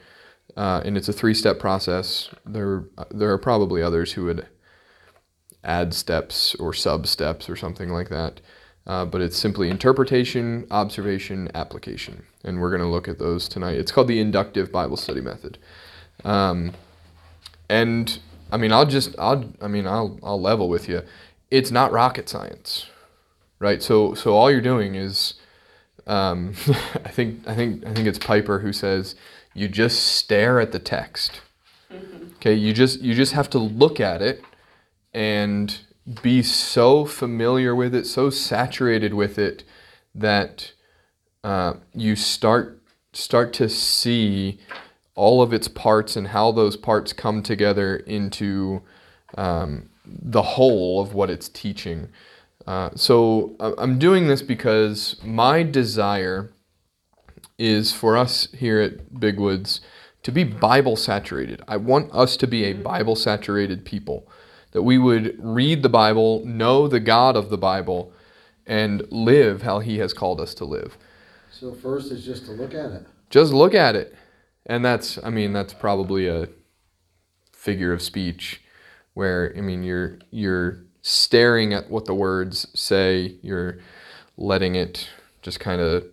[0.57, 2.29] uh, and it's a three-step process.
[2.43, 4.47] There there are probably others who would
[5.63, 8.41] add steps or sub steps or something like that.
[8.87, 12.23] Uh, but it's simply interpretation, observation, application.
[12.43, 13.77] And we're going to look at those tonight.
[13.77, 15.57] It's called the inductive Bible study method.
[16.23, 16.73] Um,
[17.69, 18.19] and
[18.51, 21.03] I mean, I'll just, I'll, I mean, I'll, I'll level with you.
[21.51, 22.87] It's not rocket science,
[23.59, 23.83] right?
[23.83, 25.35] So, so all you're doing is,
[26.07, 26.53] um,
[27.05, 29.15] I think, I think, I think it's Piper who says,
[29.53, 31.41] you just stare at the text.
[32.37, 34.43] Okay, you just, you just have to look at it
[35.13, 35.79] and
[36.21, 39.63] be so familiar with it, so saturated with it
[40.15, 40.73] that
[41.43, 42.81] uh, you start
[43.13, 44.59] start to see
[45.15, 48.81] all of its parts and how those parts come together into
[49.37, 52.07] um, the whole of what it's teaching.
[52.67, 56.51] Uh, so I'm doing this because my desire
[57.57, 59.81] is for us here at Big Woods
[60.23, 61.61] to be Bible saturated.
[61.67, 64.27] I want us to be a Bible saturated people
[64.71, 68.12] that we would read the Bible, know the God of the Bible,
[68.65, 70.97] and live how He has called us to live.
[71.51, 73.05] So first is just to look at it.
[73.29, 74.15] Just look at it.
[74.65, 76.49] And that's, I mean, that's probably a
[77.51, 78.62] figure of speech
[79.13, 83.79] where, I mean, you're, you're staring at what the words say, you're
[84.38, 85.10] letting it
[85.41, 86.05] just kind of,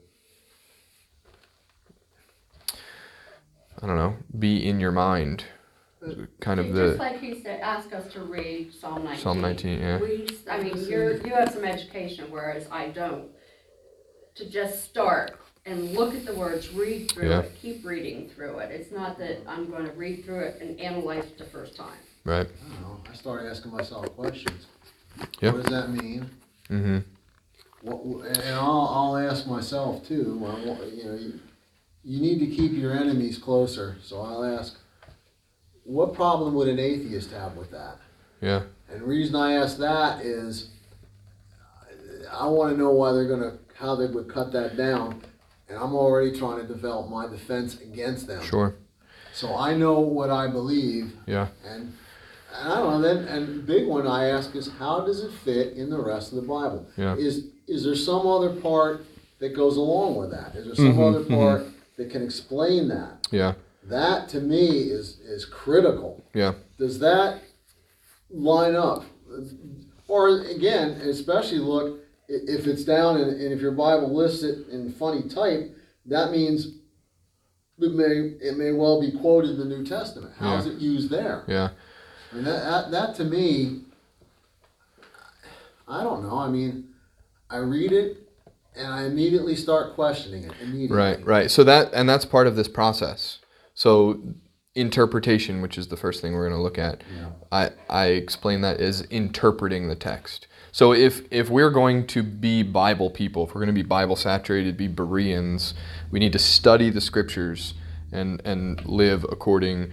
[3.82, 5.44] I don't know, be in your mind.
[6.40, 9.22] Kind of the Just the like he said, ask us to read Psalm nineteen.
[9.22, 9.98] Psalm 19, yeah.
[9.98, 13.28] We, I mean, you're, you have some education, whereas I don't.
[14.36, 17.40] To just start and look at the words, read through Yeah.
[17.40, 18.70] it, keep reading through it.
[18.70, 21.96] It's not that I'm gonna read through it and analyze it the first time.
[22.24, 22.46] Right.
[22.46, 23.00] I don't know.
[23.10, 24.66] I started asking myself questions.
[25.40, 25.52] Yeah.
[25.52, 26.30] What does that mean?
[26.68, 26.98] Mm-hmm.
[27.82, 30.36] What, and I'll, I'll ask myself too.
[30.40, 31.40] Well, what- you know, you,
[32.04, 33.96] you need to keep your enemies closer.
[34.02, 34.78] So I'll ask,
[35.86, 37.96] what problem would an atheist have with that?
[38.40, 38.62] Yeah.
[38.90, 40.68] And the reason I ask that is,
[42.32, 45.22] I want to know why they're gonna, how they would cut that down,
[45.68, 48.42] and I'm already trying to develop my defense against them.
[48.42, 48.74] Sure.
[49.32, 51.48] So I know what I believe, Yeah.
[51.68, 51.92] and,
[52.58, 53.02] and I don't know.
[53.02, 56.32] Then and the big one I ask is, how does it fit in the rest
[56.32, 56.86] of the Bible?
[56.96, 57.14] Yeah.
[57.16, 59.04] Is is there some other part
[59.40, 60.54] that goes along with that?
[60.54, 63.26] Is there some Mhm, other part that can explain that?
[63.30, 63.54] Yeah.
[63.88, 66.24] That to me is is critical.
[66.34, 66.54] Yeah.
[66.78, 67.42] Does that
[68.30, 69.04] line up?
[70.08, 74.92] Or again, especially look if it's down and, and if your Bible lists it in
[74.92, 76.78] funny type, that means
[77.78, 80.34] it may it may well be quoted in the New Testament.
[80.38, 81.44] How is it used there?
[81.46, 81.70] Yeah.
[82.32, 83.82] I mean, that, that, that to me,
[85.86, 86.38] I don't know.
[86.38, 86.88] I mean,
[87.48, 88.28] I read it
[88.74, 90.52] and I immediately start questioning it.
[90.60, 90.96] Immediately.
[90.96, 91.50] Right, right.
[91.50, 93.38] So that and that's part of this process.
[93.76, 94.20] So
[94.74, 97.28] interpretation, which is the first thing we're going to look at, Yeah.
[97.52, 100.48] I I explain that as interpreting the text.
[100.72, 104.16] So if if we're going to be Bible people, if we're going to be Bible
[104.16, 105.74] saturated, be Bereans,
[106.10, 107.74] we need to study the scriptures
[108.12, 109.92] and and live according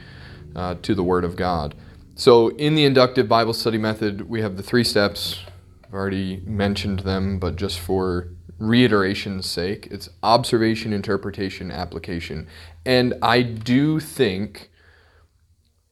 [0.55, 1.75] uh, to the Word of God.
[2.15, 5.39] So in the inductive Bible study method, we have the three steps.
[5.85, 8.29] I've already mentioned them, but just for
[8.63, 12.47] reiteration's sake, it's observation, interpretation, application.
[12.85, 14.69] And I do think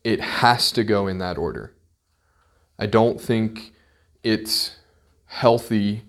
[0.03, 1.73] it has to go in that order.
[2.79, 3.73] I don't think
[4.23, 4.77] it's
[5.25, 6.03] healthy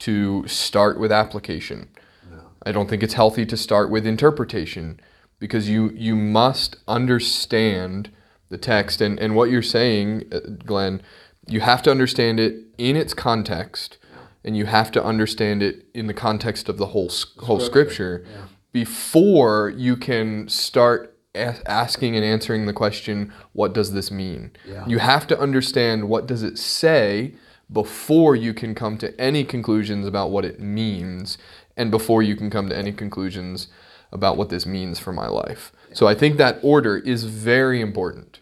[0.00, 1.88] to start with application.
[2.30, 2.40] No.
[2.64, 5.00] I don't think it's healthy to start with interpretation
[5.38, 8.10] because you you must understand
[8.50, 11.02] the text and, and what you're saying, uh, Glenn,
[11.46, 13.96] you have to understand it in its context
[14.44, 18.42] and you have to understand it in the context of the whole whole scripture Yeah.
[18.72, 24.50] before you can start a- asking and answering the question, what does this mean?
[24.66, 24.84] Yeah.
[24.86, 27.34] You have to understand what does it say
[27.72, 31.38] before you can come to any conclusions about what it means
[31.76, 33.68] and before you can come to any conclusions
[34.12, 35.70] about what this means for my life.
[35.92, 38.40] So I think that order is very important.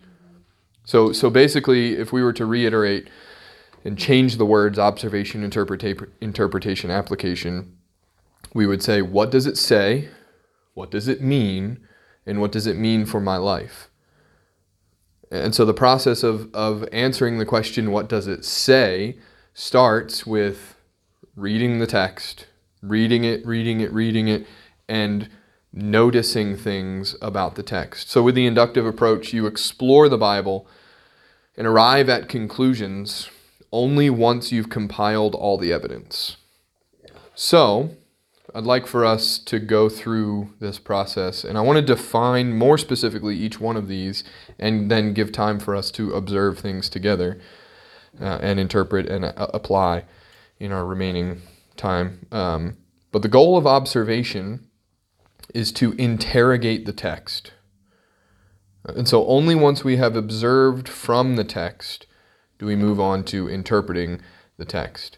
[0.84, 3.08] So so basically if we were to reiterate
[3.88, 7.74] and change the words observation, interpreta- interpretation, application,
[8.52, 10.10] we would say what does it say?
[10.74, 11.80] What does it mean?
[12.26, 13.88] And what does it mean for my life?
[15.30, 19.16] And so the process of, of answering the question, what does it say,
[19.54, 20.76] starts with
[21.34, 22.46] reading the text,
[22.82, 24.46] reading it, reading it, reading it,
[24.86, 25.30] and
[25.72, 28.10] noticing things about the text.
[28.10, 30.66] So with the inductive approach, you explore the Bible
[31.56, 33.30] and arrive at conclusions
[33.72, 36.36] only once you've compiled all the evidence.
[37.34, 37.90] So,
[38.54, 42.78] I'd like for us to go through this process, and I want to define more
[42.78, 44.24] specifically each one of these,
[44.58, 47.40] and then give time for us to observe things together
[48.20, 50.04] uh, and interpret and uh, apply
[50.58, 51.42] in our remaining
[51.76, 52.26] time.
[52.32, 52.78] Um,
[53.12, 54.66] but the goal of observation
[55.54, 57.52] is to interrogate the text.
[58.84, 62.06] And so, only once we have observed from the text
[62.58, 64.20] do we move on to interpreting
[64.58, 65.16] the text.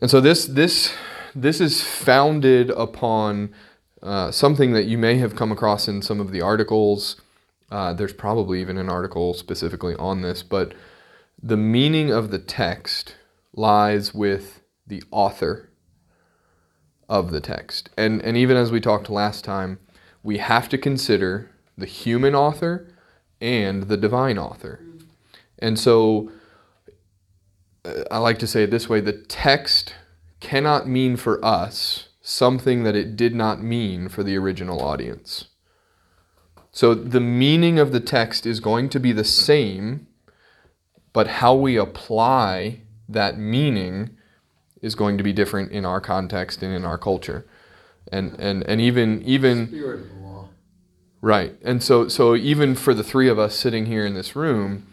[0.00, 0.92] And so, this this
[1.34, 3.54] this is founded upon
[4.02, 7.16] uh, something that you may have come across in some of the articles.
[7.70, 10.74] Uh, there's probably even an article specifically on this, but
[11.42, 13.16] the meaning of the text
[13.54, 15.70] lies with the author
[17.08, 17.90] of the text.
[17.96, 19.78] And, and even as we talked last time,
[20.22, 22.86] we have to consider the human author
[23.40, 24.80] and the divine author.
[25.58, 26.30] And so
[27.84, 29.94] uh, I like to say it this way the text
[30.40, 35.48] cannot mean for us something that it did not mean for the original audience.
[36.72, 40.06] So the meaning of the text is going to be the same,
[41.12, 44.16] but how we apply that meaning
[44.82, 47.46] is going to be different in our context and in our culture.
[48.10, 50.48] And and, and even even Spirit of the law.
[51.20, 51.54] Right.
[51.62, 54.86] And so so even for the three of us sitting here in this room,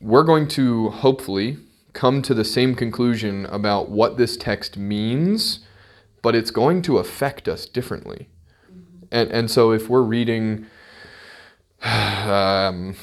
[0.00, 1.58] we're going to hopefully
[1.92, 5.60] come to the same conclusion about what this text means,
[6.22, 8.28] but it's going to affect us differently.
[9.10, 10.66] And and so if we're reading
[11.82, 12.94] um,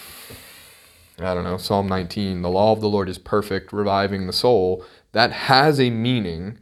[1.19, 4.85] I don't know, Psalm 19, the law of the Lord is perfect, reviving the soul,
[5.13, 6.59] that has a meaning,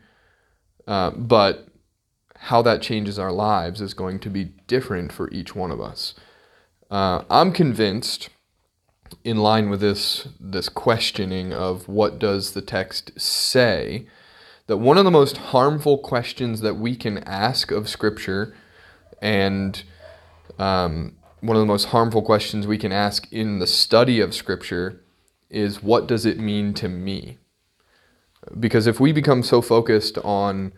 [0.87, 1.67] uh, but
[2.37, 6.13] how that changes our lives is going to be different for each one of us.
[6.89, 8.29] Uh, I'm convinced,
[9.25, 14.05] in line with this this questioning of what does the text say,
[14.67, 18.55] that one of the most harmful questions that we can ask of Scripture,
[19.21, 19.83] and
[20.59, 25.01] um, one of the most harmful questions we can ask in the study of Scripture,
[25.49, 27.39] is what does it mean to me?
[28.59, 30.71] Because if we become so focused on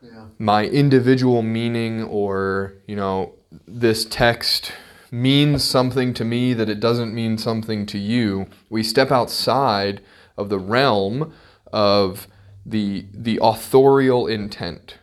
[0.00, 0.26] Yeah.
[0.38, 3.34] my individual meaning or you know
[3.66, 4.72] this text
[5.10, 10.00] means something to me that it doesn't mean something to you we step outside
[10.36, 11.32] of the realm
[11.72, 12.26] of
[12.66, 14.98] the the authorial intent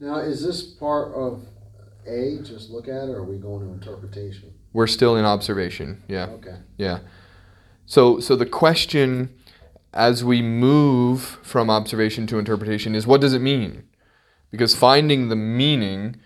[0.00, 1.44] Now, is this part of
[2.06, 4.52] A, just look at it, or are we going to interpretation?
[4.72, 6.56] we're still in observation yeah Okay.
[6.78, 6.98] Yeah.
[7.86, 9.30] So so the question
[9.92, 13.84] as we move from observation to interpretation is what does it mean?
[14.50, 16.16] Because finding the meaning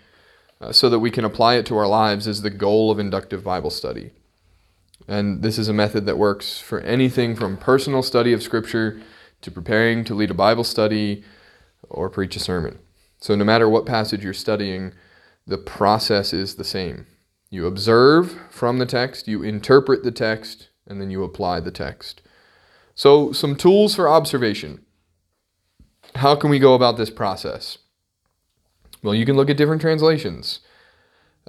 [0.59, 3.43] uh, so that we can apply it to our lives is the goal of inductive
[3.43, 4.11] Bible study.
[5.07, 9.01] And this is a method that works for anything from personal study of scripture
[9.41, 11.23] to preparing to lead a Bible study
[11.89, 12.79] or preach a sermon.
[13.19, 14.93] So no matter what passage you're studying,
[15.45, 17.07] the process is the same.
[17.49, 22.21] You observe from the text, you interpret the text, and then you apply the text.
[22.93, 24.83] So, some tools for observation.
[26.15, 27.77] How can we go about this process?
[29.07, 30.59] Well, you can look at different translations.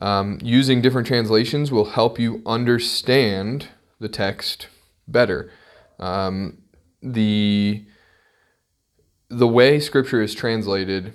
[0.01, 3.67] Um, using different translations will help you understand
[3.99, 4.69] the text
[5.09, 5.51] better.
[5.99, 6.59] Um,
[7.03, 7.85] the
[9.29, 11.15] the way Scripture is translated,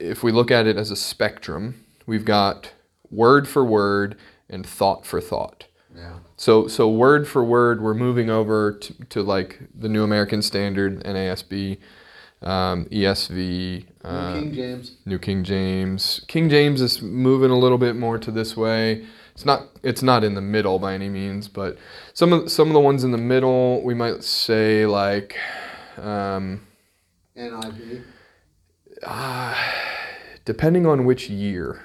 [0.00, 2.72] if we look at it as a spectrum, we've got
[3.10, 4.16] word for word
[4.48, 5.66] and thought for thought.
[5.94, 6.20] Yeah.
[6.38, 11.04] So so word for word, we're moving over to, to like the New American Standard,
[11.04, 11.76] NASB,
[12.46, 14.96] um, ESV, uh, New King James.
[15.04, 16.20] New King James.
[16.28, 19.04] King James is moving a little bit more to this way.
[19.34, 21.76] It's not it's not in the middle by any means, but
[22.14, 25.36] some of some of the ones in the middle we might say like
[25.98, 26.66] um,
[27.36, 28.02] NIV.
[30.44, 31.82] depending on which year.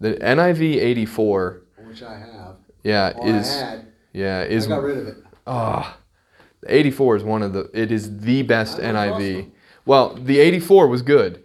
[0.00, 2.56] The NIV 84, which I have.
[2.82, 3.86] yeah, Or is I had.
[4.12, 5.16] yeah I is got rid of it.
[5.46, 5.96] ah.
[6.60, 7.70] the 84 is one of the.
[7.72, 9.18] It is the best I NIV.
[9.36, 9.51] them.
[9.84, 11.42] Well, the 84 was good,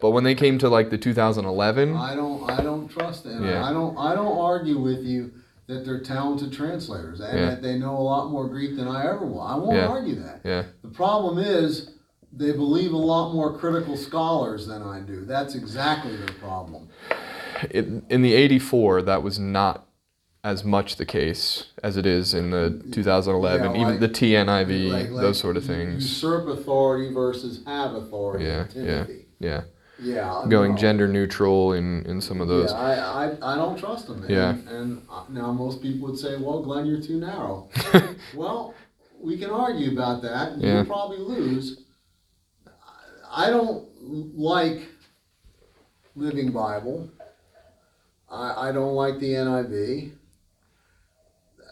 [0.00, 2.48] but when they came to like the 2011, I don't.
[2.50, 3.44] I don't trust them.
[3.44, 3.64] Yeah.
[3.64, 3.96] I don't.
[3.98, 5.32] I don't argue with you
[5.66, 7.50] that they're talented translators and Yeah.
[7.50, 9.40] that they know a lot more Greek than I ever will.
[9.40, 9.86] I won't Yeah.
[9.86, 10.40] argue that.
[10.44, 11.90] yeah, The problem is
[12.32, 15.24] they believe a lot more critical scholars than I do.
[15.24, 16.88] That's exactly their problem.
[17.70, 19.86] it, in the 84, that was not
[20.42, 24.90] as much the case as it is in the 2011, Yeah, even like- the TNIV,
[24.90, 26.02] Like- like those sort of things.
[26.04, 28.44] Usurp authority versus have authority.
[28.46, 29.06] Yeah, yeah.
[29.38, 29.62] Yeah,
[30.02, 30.44] Yeah.
[30.48, 32.70] going gender neutral in in some of those.
[32.70, 34.22] Yeah, I, I, I don't trust them.
[34.22, 34.56] And, Yeah.
[34.70, 37.68] And uh, now most people would say, well, Glenn, you're too narrow.
[38.34, 38.74] well,
[39.20, 40.52] we can argue about that.
[40.52, 40.76] and Yeah.
[40.76, 41.82] You'll probably lose.
[43.30, 43.86] I I don't
[44.36, 44.80] like
[46.16, 47.10] Living Bible.
[48.30, 50.12] I, I don't like the NIV.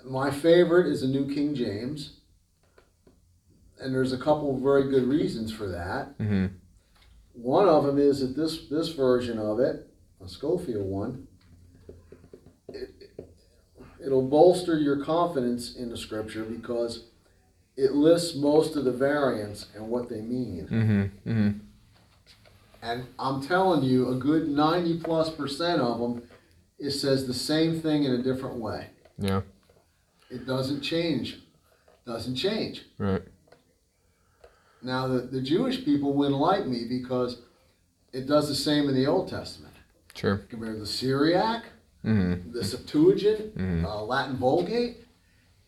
[0.09, 2.15] My favorite is the New King James.
[3.81, 6.15] And there's a couple of very good reasons for that.
[6.19, 6.47] hmm
[7.35, 9.89] One of them is that this this version of it,
[10.25, 11.29] a Scofield one,
[12.69, 12.91] it,
[14.05, 17.05] it'll bolster your confidence in the scripture because
[17.77, 20.67] it lists most of the variants and what they mean.
[20.67, 21.51] hmm hmm
[22.83, 26.23] And I'm telling you, a good 90 plus percent of them,
[26.81, 28.89] it says the same thing in a different way.
[29.19, 29.43] Yeah,
[30.31, 31.39] It doesn't change.
[32.07, 32.85] Doesn't change.
[32.99, 33.23] right.
[34.81, 37.39] Now, the, the Jewish people wouldn't like me because
[38.13, 39.75] it does the same in the Old Testament.
[40.15, 40.39] Sure.
[40.49, 41.65] compared to the Syriac,
[42.03, 43.85] hmm the Septuagint, Mhm.
[43.85, 44.97] uh, Latin Vulgate.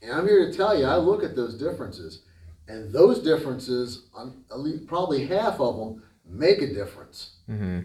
[0.02, 2.22] And I'm here to tell you, I look at those differences,
[2.66, 4.44] and those differences, um,
[4.88, 7.36] probably half of them, make a difference.
[7.46, 7.80] hmm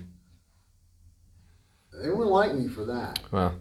[1.93, 3.19] They wouldn't like me for that.
[3.31, 3.53] Wow.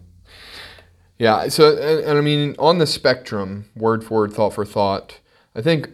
[1.17, 1.47] Yeah.
[1.47, 5.19] So, and, and I mean, on the spectrum, word for word, thought for thought,
[5.55, 5.89] I think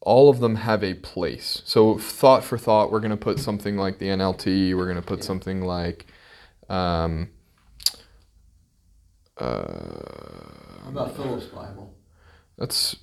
[0.00, 1.62] all of them have a place.
[1.64, 4.76] So, thought for thought, we're going to put something like the NLT.
[4.76, 6.06] We're going to put something like,
[6.68, 7.30] um,
[9.38, 9.44] uh,
[10.84, 11.92] How about Phillips Bible?
[12.56, 12.96] that's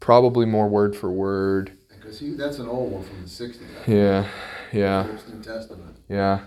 [0.00, 1.72] probably more word for word.
[1.88, 3.60] Because he, that's an old one from the 60s.
[3.86, 4.28] Yeah.
[4.72, 5.06] Yeah.
[5.32, 5.96] New Testament.
[6.08, 6.40] Yeah.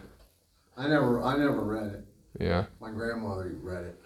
[0.78, 2.06] I never, I never read it.
[2.40, 2.66] Yeah.
[2.80, 4.00] My grandmother read it.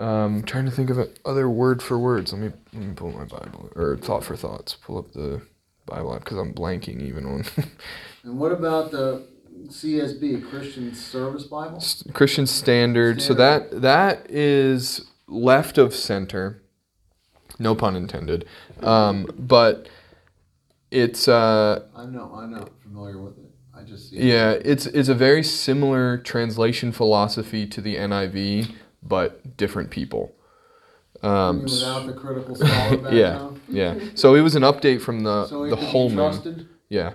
[0.00, 2.32] Um, trying to think of other word for words.
[2.32, 4.74] Let me, let me pull my Bible or thought for thoughts.
[4.74, 5.42] Pull up the
[5.86, 7.44] Bible app because I'm blanking even on
[8.22, 9.26] And what about the
[9.66, 11.82] CSB, Christian Service Bible?
[12.12, 13.20] Christian Standard.
[13.20, 16.62] So that that is left of center.
[17.58, 18.46] No pun intended.
[18.82, 19.88] Um, but
[20.90, 23.49] it's uh, I'm not, I'm not familiar with it.
[23.80, 24.16] I just see.
[24.30, 28.72] yeah, it's it's a very similar translation philosophy to the NIV,
[29.02, 30.32] but different people.
[31.22, 33.60] Um, without the critical scholar yeah, background.
[33.68, 33.94] yeah.
[34.14, 36.68] So it was an update from the So the Holman.
[36.88, 37.12] Yeah,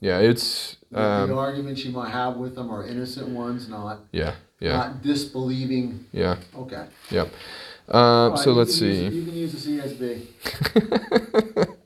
[0.00, 0.18] yeah.
[0.18, 4.34] It's The- the um, arguments you might have with them are innocent ones, not yeah,
[4.60, 6.04] yeah, not disbelieving.
[6.12, 6.36] yeah.
[6.54, 6.84] Okay.
[7.88, 9.16] Um, All right, so let's can use- see.
[9.18, 11.66] you can use the CSB.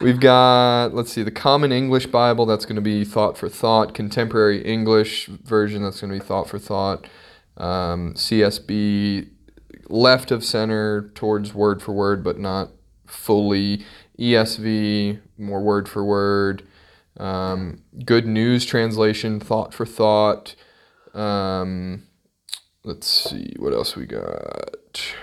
[0.00, 2.46] We've got let's see the Common English Bible.
[2.46, 3.94] That's going to be thought for thought.
[3.94, 5.82] Contemporary English version.
[5.82, 7.06] That's going to be thought for thought.
[7.56, 9.30] Um, CSB
[9.88, 12.70] left of center towards word for word, but not
[13.06, 13.84] fully.
[14.18, 16.62] ESV more word for word.
[17.18, 20.54] Um, Good News Translation, thought for thought.
[21.14, 22.04] Um,
[22.84, 25.14] let's see what else we got.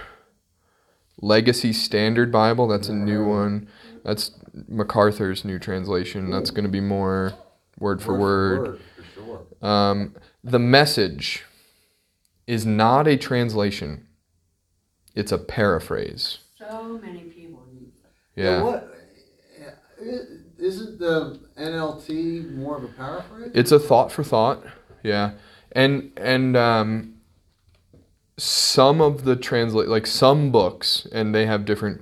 [1.22, 2.68] Legacy Standard Bible.
[2.68, 3.70] That's a new one.
[4.04, 4.32] That's
[4.68, 6.30] MacArthur's new translation.
[6.30, 7.34] That's going to be more
[7.80, 8.80] word for word.
[8.96, 9.42] for sure.
[9.68, 11.44] Um, the message
[12.48, 14.08] is not a translation.
[15.16, 16.40] It's a paraphrase.
[16.60, 17.94] So many people use
[18.36, 18.42] it.
[18.42, 18.62] Yeah.
[18.62, 18.90] what?
[20.02, 20.04] i-
[20.58, 23.52] Isn't the NLT more of a paraphrase?
[23.54, 24.64] It's a thought for thought.
[25.04, 25.32] Yeah.
[25.72, 27.16] And and um
[28.38, 32.02] some of the translate like some books and they have different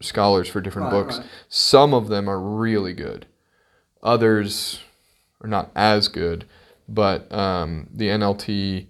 [0.00, 1.18] scholars for different Right, books.
[1.18, 1.26] right.
[1.48, 3.26] Some of them are really good.
[4.02, 4.80] Others
[5.40, 6.44] are not as good,
[6.88, 8.86] but um, the NLT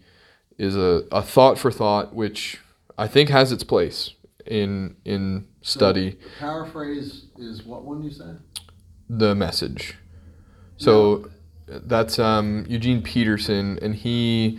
[0.59, 2.59] is a, a thought for thought, which
[2.99, 4.15] I think has its place
[4.47, 6.11] in in study.
[6.11, 8.41] The paraphrase is what one you said?
[9.11, 9.95] the message.
[10.77, 11.31] So
[11.67, 14.59] that's um, Eugene Peterson, and he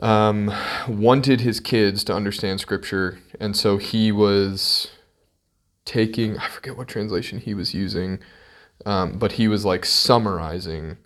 [0.00, 0.52] um,
[0.88, 4.90] wanted his kids to understand Scripture, and so he was
[5.90, 8.20] taking I forget what translation he was using,
[8.86, 10.96] um, but he was like summarizing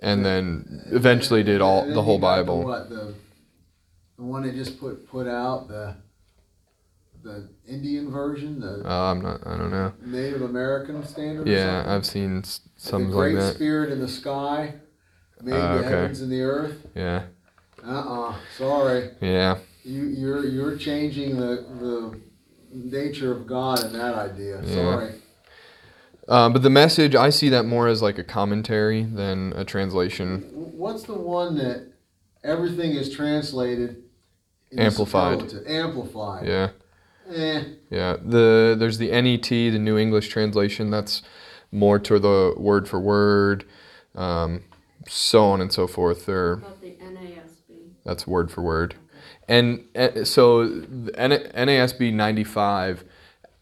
[0.00, 2.64] and then eventually did all the whole Bible.
[2.64, 3.14] what the
[4.16, 5.96] the one they just put put out the
[7.22, 9.46] the Indian version, the Uh, I'm not.
[9.46, 9.92] I don't know.
[10.04, 11.46] Native American standard.
[11.46, 11.84] Yeah?
[11.86, 13.54] I've seen the some Great like that.
[13.54, 14.74] Spirit in the sky
[15.40, 15.88] made Uh, the okay.
[15.90, 16.86] heavens and the earth.
[16.94, 17.22] Yeah,
[17.84, 21.52] Uh uh Sorry, yeah, you you're you're changing the
[21.84, 22.20] the
[22.72, 24.62] nature of God in that idea.
[24.64, 24.74] Yeah.
[24.74, 25.14] Sorry.
[26.28, 30.40] um, but the message I see that more as like a commentary than a translation.
[30.54, 31.92] What's the one that
[32.44, 34.02] everything is translated?
[34.76, 35.40] Amplified.
[35.40, 35.66] superlative?
[35.70, 36.46] Amplified.
[36.48, 36.70] Yeah,
[37.30, 37.62] Eh.
[37.90, 38.16] yeah.
[38.24, 40.90] The there's the NET, the New English Translation.
[40.90, 41.22] That's
[41.70, 43.64] more to the word for word,
[44.14, 44.62] um,
[45.08, 46.24] so on and so forth.
[46.26, 47.90] They're About the NASB.
[48.04, 48.94] That's word for word.
[49.52, 53.04] And uh, so the NASB 95,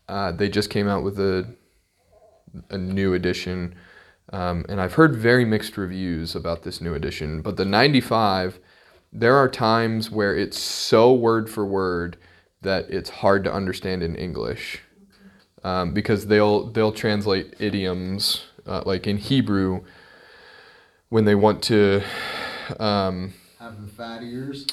[0.08, 1.52] uh, they just came out with a,
[2.70, 3.74] a new edition.
[4.32, 7.42] Um, and I've heard very mixed reviews about this new edition.
[7.42, 8.60] But the 95,
[9.12, 12.16] there are times where it's so word for word
[12.62, 14.78] that it's hard to understand in English.
[15.64, 19.82] Um, because they'll they'll translate idioms uh, like in Hebrew
[21.08, 22.02] when they want to
[22.78, 24.66] um, Having fat ears.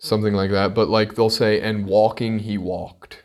[0.00, 0.74] Something like that.
[0.74, 3.22] But like they'll say, and walking he walked.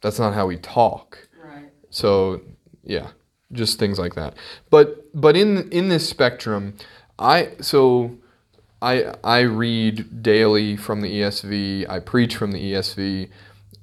[0.00, 1.28] That's not how we talk.
[1.42, 1.70] Right.
[1.90, 2.42] So
[2.84, 3.08] yeah,
[3.50, 4.34] just things like that.
[4.70, 6.74] But but in in this spectrum,
[7.18, 8.16] I so
[8.80, 11.88] I I read daily from the ESV.
[11.88, 13.30] I preach from the ESV,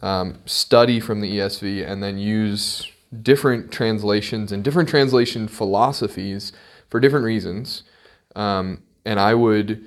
[0.02, 2.92] um, study from the ESV, and then use
[3.24, 6.52] different translations and different translation philosophies
[6.90, 7.84] for different reasons.
[8.36, 9.84] Um, and I would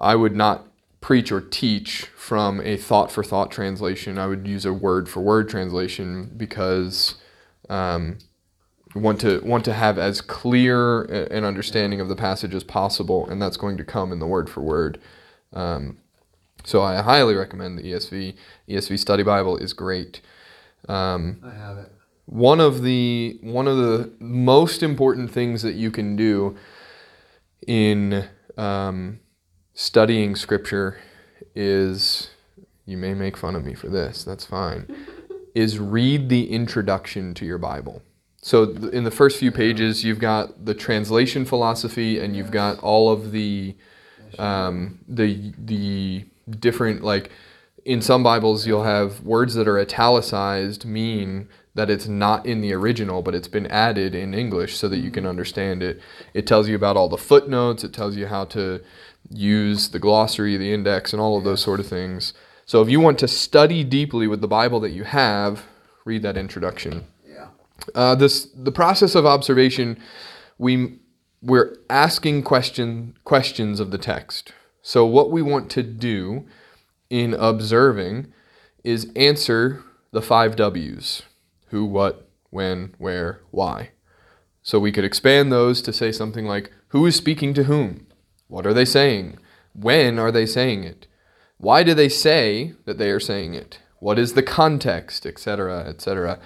[0.00, 0.66] I would not
[1.00, 4.18] preach or teach from a thought for thought translation.
[4.18, 7.16] I would use a word for word translation because
[7.68, 8.18] um,
[8.94, 13.40] want to want to have as clear an understanding of the passage as possible, and
[13.40, 15.00] that's going to come in the word for word.
[15.52, 15.98] Um,
[16.64, 18.34] so I highly recommend the ESV.
[18.68, 20.20] ESV Study Bible is great.
[20.88, 21.92] Um, I have it.
[22.26, 26.56] one of the one of the most important things that you can do
[27.66, 29.20] in um,
[29.80, 30.98] studying scripture
[31.54, 32.28] is
[32.84, 34.86] you may make fun of me for this that's fine
[35.54, 38.02] is read the introduction to your bible.
[38.42, 42.78] So th- in the first few pages you've got the translation philosophy and you've got
[42.80, 43.74] all of the
[44.38, 47.30] um, the the different like
[47.86, 52.74] in some Bibles you'll have words that are italicized mean that it's not in the
[52.74, 56.00] original but it's been added in English so that you can understand it.
[56.34, 58.82] It tells you about all the footnotes, it tells you how to
[59.28, 62.32] use the glossary, the index and all of those sort of things.
[62.66, 65.64] So if you want to study deeply with the Bible that you have,
[66.04, 67.04] read that introduction.
[67.26, 67.48] Yeah.
[67.94, 69.98] Uh, this the process of observation.
[70.58, 70.98] We
[71.42, 74.52] we're asking question questions of the text.
[74.82, 76.46] So what we want to do
[77.08, 78.32] in observing
[78.84, 81.22] is answer the five W's:
[81.68, 83.90] who, what, when, where, why.
[84.62, 88.06] So we could expand those to say something like who is speaking to whom?
[88.50, 89.38] What are they saying?
[89.72, 91.06] When are they saying it?
[91.58, 93.78] Why do they say that they are saying it?
[94.00, 96.40] What is the context, etc., etc.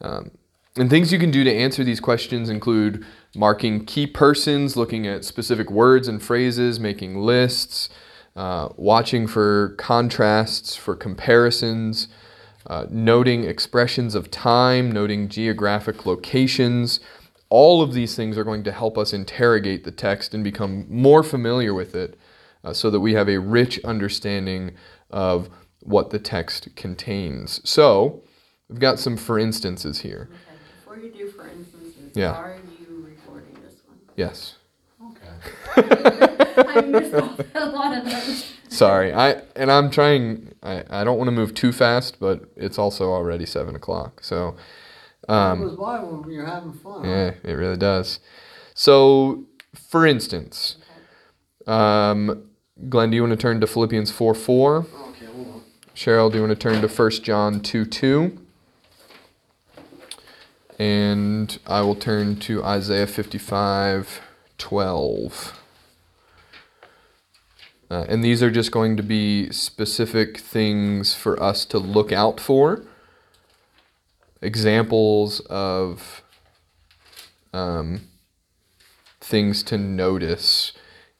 [0.00, 0.30] Um,
[0.76, 3.04] and things you can do to answer these questions include
[3.34, 7.88] marking key persons, looking at specific words and phrases, making lists,
[8.36, 12.06] uh, watching for contrasts, for comparisons,
[12.68, 17.00] uh, noting expressions of time, noting geographic locations.
[17.50, 21.22] All of these things are going to help us interrogate the text and become more
[21.22, 22.18] familiar with it
[22.64, 24.72] uh, so that we have a rich understanding
[25.10, 25.48] of
[25.80, 27.60] what the text contains.
[27.68, 28.22] So,
[28.68, 30.28] we've got some for instances here.
[30.30, 32.32] Okay, before you do, for instances, Yeah.
[32.32, 33.96] are you recording this one?
[34.16, 34.56] Yes.
[35.02, 35.34] Okay.
[36.68, 37.14] I missed
[37.54, 38.52] a lot of those.
[38.68, 40.52] Sorry, I and I'm trying.
[40.62, 44.22] I, I don't want to move too fast, but it's also already seven o'clock.
[44.22, 44.56] So,
[45.28, 47.04] it um, goes by when you're having fun.
[47.04, 48.20] yeah, it really does.
[48.74, 50.76] So, for instance,
[51.66, 52.44] um,
[52.88, 54.86] Glenn, do you want to turn to Philippians four four?
[55.10, 55.62] Okay, hold on.
[55.94, 58.38] Cheryl, do you want to turn to 1 John 2 2?
[60.78, 64.20] And I will turn to Isaiah 55
[64.58, 65.60] 12.
[67.90, 72.38] Uh, and these are just going to be specific things for us to look out
[72.38, 72.84] for,
[74.40, 76.22] examples of
[77.52, 78.02] um,
[79.20, 80.72] things to notice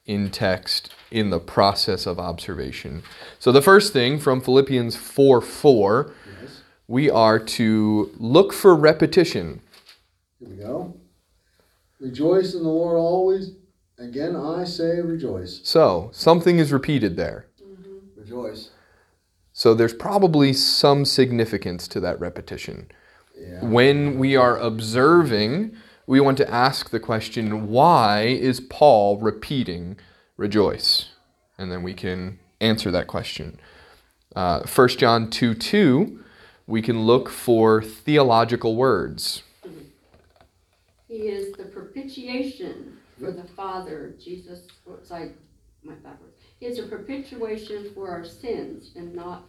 [0.07, 3.03] in text in the process of observation.
[3.39, 6.61] So the first thing from Philippians 4 4, Yes.
[6.87, 9.61] we are to look for repetition.
[10.39, 10.97] Here we go.
[12.01, 13.53] Rejoice in the Lord always.
[13.99, 15.61] Again, I say rejoice.
[15.65, 17.47] So, something is repeated there.
[18.17, 18.71] Rejoice.
[19.53, 22.93] So, there's probably some significance to that repetition.
[23.61, 25.77] When we are observing,
[26.07, 29.97] we want to ask the question, why is Paul repeating
[30.37, 31.11] rejoice?
[31.59, 33.61] And then we can answer that question.
[34.35, 36.25] Uh, 1 John 2 2,
[36.67, 39.43] we can look for theological words.
[41.09, 44.61] He is the propitiation for the Father, Jesus,
[45.11, 45.31] I,
[45.83, 45.95] my.
[46.61, 49.49] He is a propitiation for our sins and not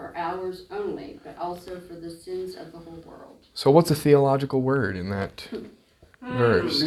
[0.00, 3.46] for ours only, but also for the sins of the whole world.
[3.54, 6.38] So, what's a theological word in that hmm.
[6.38, 6.82] verse?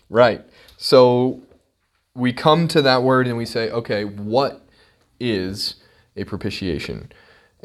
[0.10, 0.44] Right.
[0.76, 1.40] So
[2.14, 4.66] we come to that word and we say, okay, what
[5.20, 5.76] is
[6.16, 7.12] a propitiation?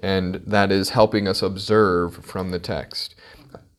[0.02, 3.16] And that is helping us observe from the text.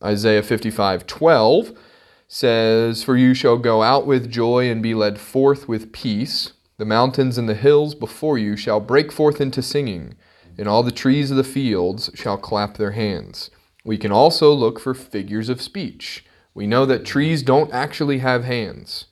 [0.03, 1.79] Isaiah 55 12
[2.27, 6.53] says, For you shall go out with joy and be led forth with peace.
[6.79, 10.14] The mountains and the hills before you shall break forth into singing,
[10.59, 13.51] and all the trees of the fields shall clap their hands.
[13.85, 16.24] We can also look for figures of speech.
[16.55, 19.07] We know that trees don't actually have hands.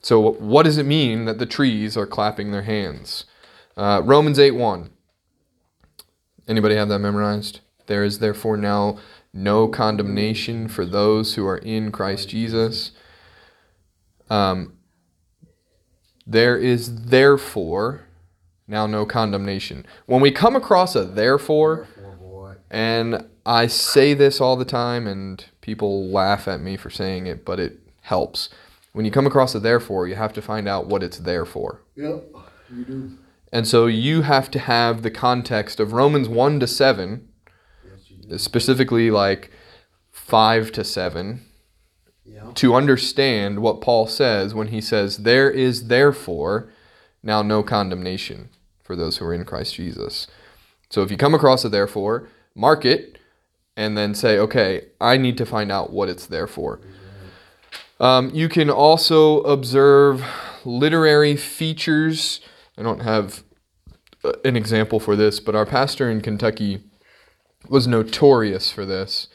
[0.00, 3.24] So, what does it mean that the trees are clapping their hands?
[3.76, 4.90] Uh, Romans 8 1.
[6.48, 7.60] Anybody have that memorized?
[7.86, 8.98] There is therefore now
[9.32, 12.92] no condemnation for those who are in Christ Jesus.
[14.28, 14.74] Um,
[16.26, 18.06] there is therefore
[18.68, 19.84] now no condemnation.
[20.06, 25.44] When we come across a therefore, Therefore, and I say this all the time, and
[25.60, 28.48] people laugh at me for saying it, but it helps.
[28.92, 31.82] When you come across a therefore, you have to find out what it's there for.
[31.96, 32.24] Yep,
[32.74, 33.18] you do.
[33.52, 37.28] And so you have to have the context of Romans 1 to 7,
[38.28, 39.50] Yes, specifically like
[40.10, 41.42] 5 to 7,
[42.24, 42.52] Yeah.
[42.54, 46.68] to understand what Paul says when he says, There is therefore
[47.22, 48.48] now no condemnation
[48.82, 50.28] for those who are in Christ Jesus.
[50.88, 53.18] So if you come across a therefore, mark it
[53.76, 56.80] and then say, Okay, I need to find out what it's there for.
[57.98, 60.24] Um, you can also observe
[60.64, 62.40] literary features.
[62.76, 63.42] I don't have
[64.24, 66.82] uh, an example for this, but our pastor in Kentucky
[67.68, 69.28] was notorious for this.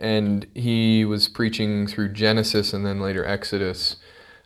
[0.00, 3.96] And he was preaching through Genesis and then later Exodus.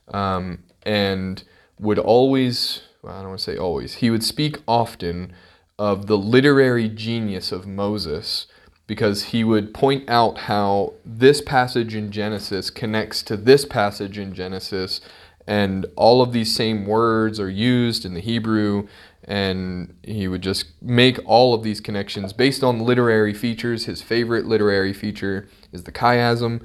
[0.09, 1.42] Um, and
[1.78, 5.32] would always, well, I don't want to say always, he would speak often
[5.78, 8.46] of the literary genius of Moses
[8.86, 14.34] because he would point out how this passage in Genesis connects to this passage in
[14.34, 15.00] Genesis,
[15.47, 18.86] and all of these same words are used in the Hebrew,
[19.24, 23.86] and he would just make all of these connections based on literary features.
[23.86, 26.62] His favorite literary feature is the chiasm,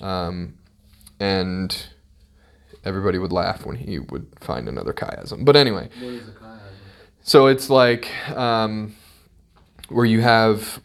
[0.00, 0.54] um,
[1.18, 1.86] and
[2.84, 5.44] everybody would laugh when he would find another chiasm.
[5.44, 6.60] But anyway, What is the chiasm?
[7.22, 8.94] so it's like um,
[9.88, 10.80] where you have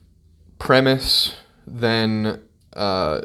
[0.59, 1.35] premise,
[1.67, 2.41] then
[2.73, 3.21] uh,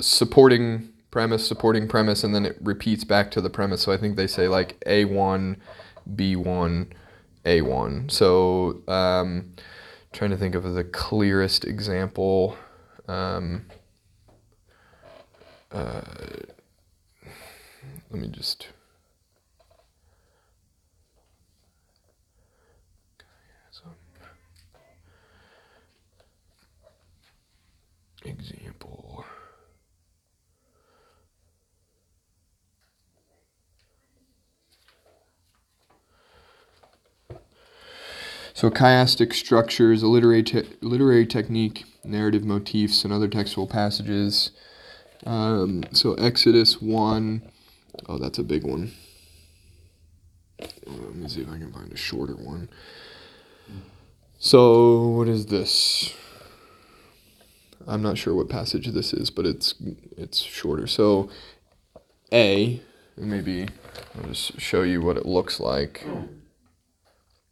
[0.00, 3.82] supporting premise, supporting premise, and then it repeats back to the premise.
[3.82, 5.56] So I think they say like A1,
[6.14, 6.88] B1,
[7.44, 8.10] A1.
[8.10, 9.54] So um,
[10.12, 12.56] trying to think of the clearest example.
[13.06, 13.66] Um,
[15.72, 16.02] uh,
[18.10, 18.68] let me just.
[28.24, 28.77] Example.
[38.58, 44.50] So chiastic structures, a literary, te- literary technique, narrative motifs, and other textual passages.
[45.24, 47.42] Um, so Exodus 1.
[48.08, 48.90] Oh, that's a big one.
[50.60, 52.68] Uh, Let me see if I can find a shorter one.
[54.40, 56.12] So, what is this?
[57.86, 59.76] I'm not sure what passage this is, but it's
[60.16, 60.88] it's shorter.
[60.88, 61.30] So,
[62.32, 62.82] A,
[63.16, 63.68] maybe
[64.16, 66.04] I'll just show you what it looks like.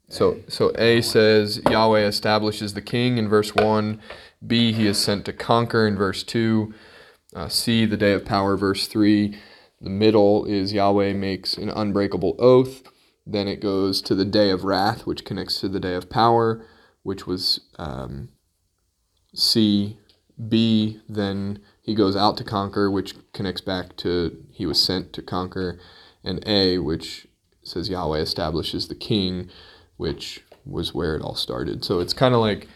[0.09, 4.01] So, so A says Yahweh establishes the king in verse one.
[4.47, 6.75] B, he is sent to conquer in verse two.
[7.35, 9.39] Uh, C, the day of power, verse three.
[9.81, 12.83] The middle is Yahweh makes an unbreakable oath.
[13.27, 16.65] Then it goes to the day of wrath, which connects to the day of power,
[17.03, 18.29] which was um,
[19.35, 19.99] C.
[20.49, 25.23] B, then he goes out to conquer, which connects back to he was sent to
[25.23, 25.81] conquer.
[26.23, 27.27] And A, which
[27.63, 29.51] says Yahweh establishes the king,
[29.97, 31.85] which was where it all started.
[31.85, 32.69] So it's kind of like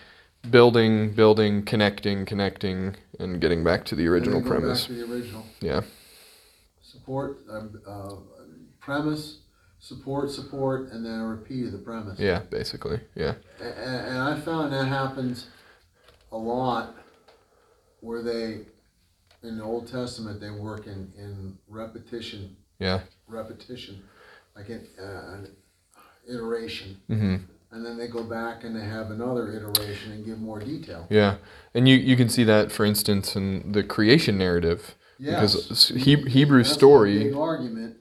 [0.51, 4.87] building, building, connecting, connecting, and getting back to the original premise.
[4.87, 5.45] Back to the original.
[5.61, 5.83] Yeah.
[6.83, 8.14] Support, um, uh,
[8.81, 9.39] premise,
[9.79, 12.18] support, support, and then a repeat of the premise.
[12.18, 13.01] Yeah, basically.
[13.14, 13.35] Yeah.
[13.61, 13.68] A- a-
[14.09, 15.49] And I found that happens
[16.33, 16.95] a lot
[18.01, 18.61] where they,
[19.43, 23.01] in the Old Testament, they work in, in repetition, Yeah.
[23.27, 24.03] repetition,
[24.57, 25.57] like an, uh, an
[26.33, 26.97] iteration.
[27.09, 27.37] hmm
[27.72, 31.07] And then they go back and they have another iteration and give more detail.
[31.11, 31.37] Yeah.
[31.74, 34.95] And you, you can see that, for instance, in the creation narrative.
[35.18, 35.55] Yes.
[35.57, 37.18] Because he, Hebrew That's story.
[37.24, 37.97] big argument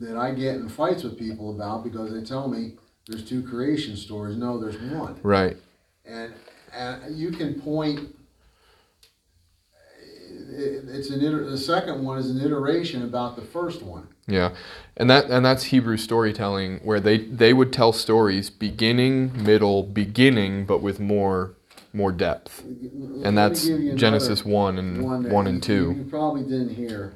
[0.00, 2.74] that I get in fights with people about because they tell me
[3.06, 4.36] there's two creation stories.
[4.36, 5.18] No, there's one.
[5.22, 5.56] Right.
[6.04, 6.32] and
[6.72, 8.14] and you can point.
[10.52, 14.08] It- It's an iter- the second one is an iteration about the first one.
[14.26, 14.54] Yeah,
[14.96, 20.66] and that and that's Hebrew storytelling, where they they would tell stories beginning, middle, beginning,
[20.66, 21.54] but with more
[21.92, 22.62] more depth,
[23.24, 25.94] and that's Genesis one and one, that and you- two.
[25.98, 27.12] You probably didn't hear.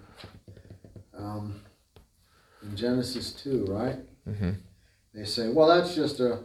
[1.16, 1.60] Um,
[2.62, 3.98] in Genesis two, right?
[4.26, 4.50] hmm
[5.14, 6.40] They say, well, that's just a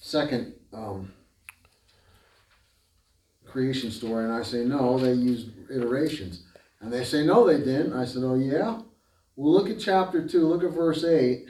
[0.00, 1.12] second um,
[3.50, 4.24] creation story.
[4.24, 6.42] And I say, no, they used iterations.
[6.80, 7.92] And they say, no, they didn't.
[7.92, 8.80] I said, oh, yeah?
[9.36, 10.46] Well, look at chapter 2.
[10.46, 11.48] Look at verse 8.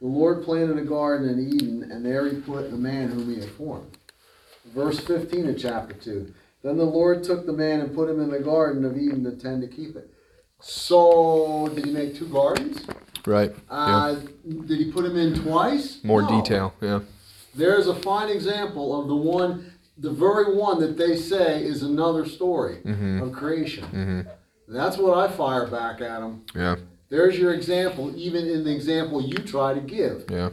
[0.00, 3.40] The Lord planted a garden in Eden, and there he put the man whom he
[3.40, 3.96] had formed.
[4.74, 6.32] Verse 15 of chapter 2.
[6.62, 9.32] Then the Lord took the man and put him in the garden of Eden to
[9.32, 10.10] tend to keep it.
[10.60, 12.84] So, did he make two gardens?
[13.26, 13.54] Right.
[13.68, 14.16] Uh,
[14.66, 16.02] Did he put him in twice?
[16.04, 16.28] More No.
[16.42, 16.74] detail.
[16.80, 17.00] Yeah.
[17.54, 22.26] There's a fine example of the one, the very one that they say is another
[22.26, 23.84] story hmm of creation.
[23.84, 24.20] hmm
[24.68, 26.44] That's what I fire back at them.
[26.54, 26.76] Yeah.
[27.08, 30.24] There's your example, even in the example you try to give.
[30.28, 30.50] Yeah.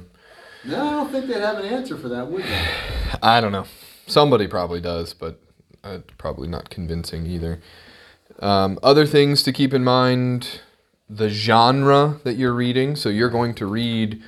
[0.65, 2.67] No, I don't think they'd have an answer for that, would they?
[3.21, 3.65] I don't know.
[4.07, 5.39] Somebody probably does, but
[5.83, 7.59] uh, probably not convincing either.
[8.39, 10.61] Um, other things to keep in mind
[11.09, 12.95] the genre that you're reading.
[12.95, 14.21] So you're going to read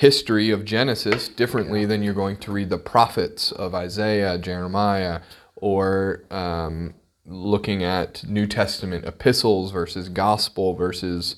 [0.00, 5.20] history of Genesis differently than you're going to read the prophets of Isaiah, Jeremiah,
[5.56, 6.94] or um,
[7.26, 11.36] looking at New Testament epistles versus gospel versus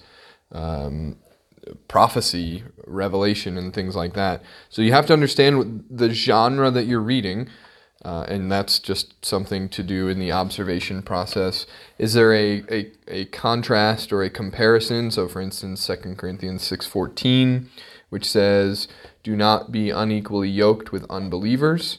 [0.53, 1.17] um,
[1.89, 4.45] prophecy, revelation, and things like that.
[4.69, 7.49] So you have to understand the genre that you're reading,
[8.05, 11.67] uh, and that's just something to do in the observation process.
[11.99, 15.11] Is there a, a, a contrast or a comparison?
[15.11, 17.67] So, for instance, 2 Corinthians 6.14,
[18.13, 18.89] which says,
[19.23, 21.97] Do not be unequally yoked with unbelievers,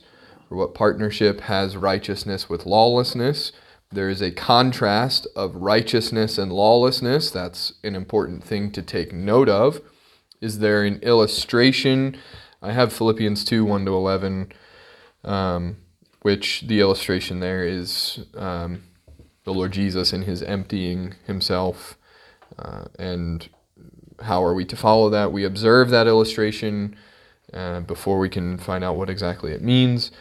[0.48, 3.52] for what partnership has righteousness with lawlessness?
[3.92, 7.32] There is a contrast of righteousness and lawlessness.
[7.32, 9.82] That's an important thing to take note of.
[10.40, 12.16] Is there an illustration?
[12.62, 14.52] I have Philippians 2 1 to 11,
[15.24, 15.78] um,
[16.22, 18.84] which the illustration there is um,
[19.46, 21.98] the Lord Jesus and his emptying himself.
[22.60, 23.50] Uh, and
[24.24, 25.32] how are we to follow that?
[25.32, 26.96] We observe that illustration
[27.54, 30.12] uh, before we can find out what exactly it means.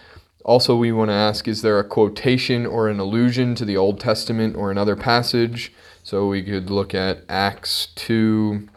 [0.44, 4.00] Also, we want to ask is there a quotation or an allusion to the Old
[4.00, 5.72] Testament or another passage?
[6.02, 8.68] So we could look at Acts 2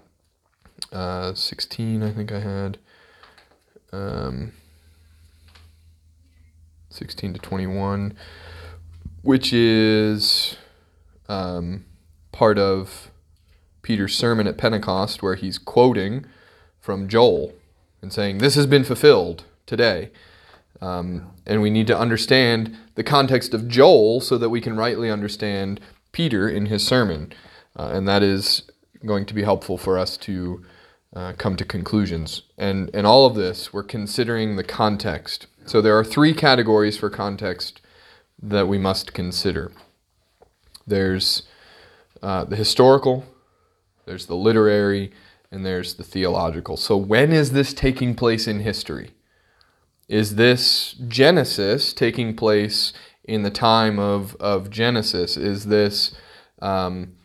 [0.92, 2.78] uh, 16, I think I had.
[3.92, 4.52] Um,
[6.90, 8.16] 16 to 21,
[9.22, 10.56] which is
[11.28, 11.86] um,
[12.32, 13.12] part of
[13.86, 16.26] Peter's sermon at Pentecost, where he's quoting
[16.82, 17.54] from Joel
[18.02, 20.10] and saying, This has been fulfilled today.
[20.82, 25.12] Um, and we need to understand the context of Joel so that we can rightly
[25.12, 25.80] understand
[26.12, 27.32] Peter in his sermon.
[27.78, 28.64] Uh, and that is
[29.06, 30.66] going to be helpful for us to
[31.16, 32.42] uh, come to conclusions.
[32.58, 35.46] And in all of this, we're considering the context.
[35.68, 37.82] So there are three categories for context
[38.42, 39.72] that we must consider
[40.88, 41.44] there's
[42.24, 43.26] uh, the historical,
[44.06, 45.12] there's the literary,
[45.52, 46.78] and there's the theological.
[46.78, 49.12] So when is this taking place in history?
[50.08, 52.94] Is this Genesis taking place
[53.24, 55.36] in the time of, of Genesis?
[55.36, 56.16] Is this
[56.62, 57.16] um,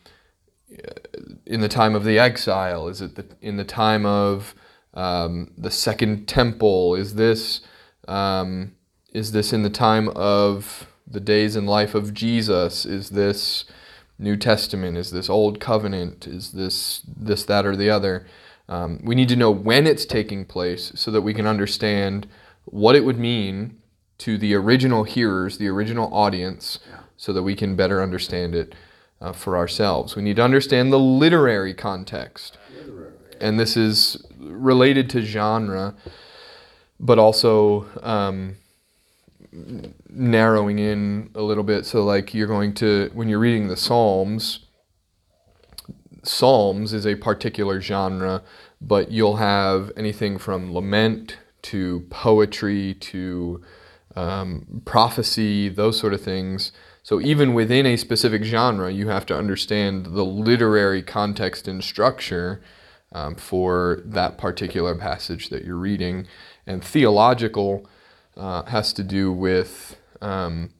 [1.45, 2.87] in the time of the exile?
[2.87, 4.55] Is it the, in the time of
[4.93, 6.95] um, the Second Temple?
[6.95, 7.61] Is this
[8.07, 8.73] um,
[9.13, 12.85] is this in the time of the days and life of Jesus?
[12.85, 13.65] Is this
[14.21, 14.97] New Testament?
[14.97, 16.27] Is this Old Covenant?
[16.27, 18.25] Is this this that or the other?
[18.69, 22.27] Um, we need to know when it's taking place so that we can understand
[22.65, 23.77] what it would mean
[24.19, 26.79] to the original hearers, the original audience,
[27.17, 28.75] so that we can better understand it
[29.19, 30.15] uh, for ourselves.
[30.15, 32.57] We need to understand the literary context.
[33.39, 35.95] And this is related to genre,
[36.99, 38.57] but also um,
[40.09, 41.85] narrowing in a little bit.
[41.85, 44.67] So, like, you're going to, when you're reading the Psalms,
[46.23, 48.43] Psalms is a particular genre,
[48.79, 53.61] but you'll have anything from lament to poetry to
[54.15, 56.71] um, prophecy, those sort of things.
[57.03, 62.61] So, even within a specific genre, you have to understand the literary context and structure
[63.11, 66.27] um, for that particular passage that you're reading.
[66.65, 67.87] And theological
[68.37, 69.97] uh, has to do with.
[70.21, 70.71] Um,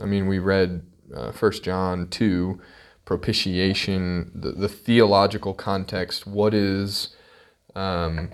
[0.00, 0.82] I mean, we read
[1.14, 2.60] uh, John 2,
[3.04, 6.26] propitiation, the, the theological context.
[6.26, 7.16] What is,
[7.74, 8.30] um,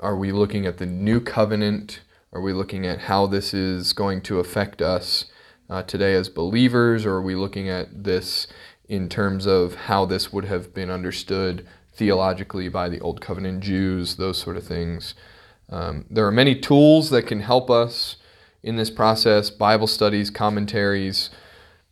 [0.00, 2.00] are we looking at the new covenant?
[2.32, 5.26] Are we looking at how this is going to affect us
[5.70, 7.06] uh, today as believers?
[7.06, 8.46] Or are we looking at this
[8.88, 14.16] in terms of how this would have been understood theologically by the Old Covenant Jews,
[14.16, 15.14] those sort of things?
[15.68, 18.16] Um, there are many tools that can help us
[18.62, 21.30] in this process Bible studies, commentaries,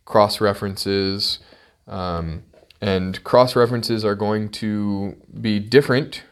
[0.05, 1.39] cross references.
[1.87, 2.43] Um,
[2.81, 6.23] and cross references are going to be different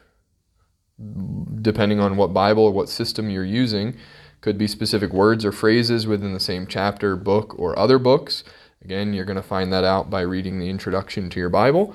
[1.62, 3.96] depending on what Bible or what system you're using.
[4.40, 8.44] Could be specific words or phrases within the same chapter, book, or other books.
[8.84, 11.94] Again, you're going to find that out by reading the introduction to your Bible.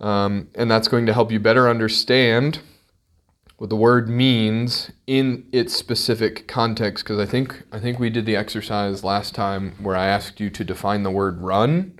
[0.00, 2.60] Um, and that's going to help you better understand
[3.56, 7.04] what the word means in its specific context.
[7.04, 10.50] Because I think I think we did the exercise last time where I asked you
[10.50, 11.98] to define the word run.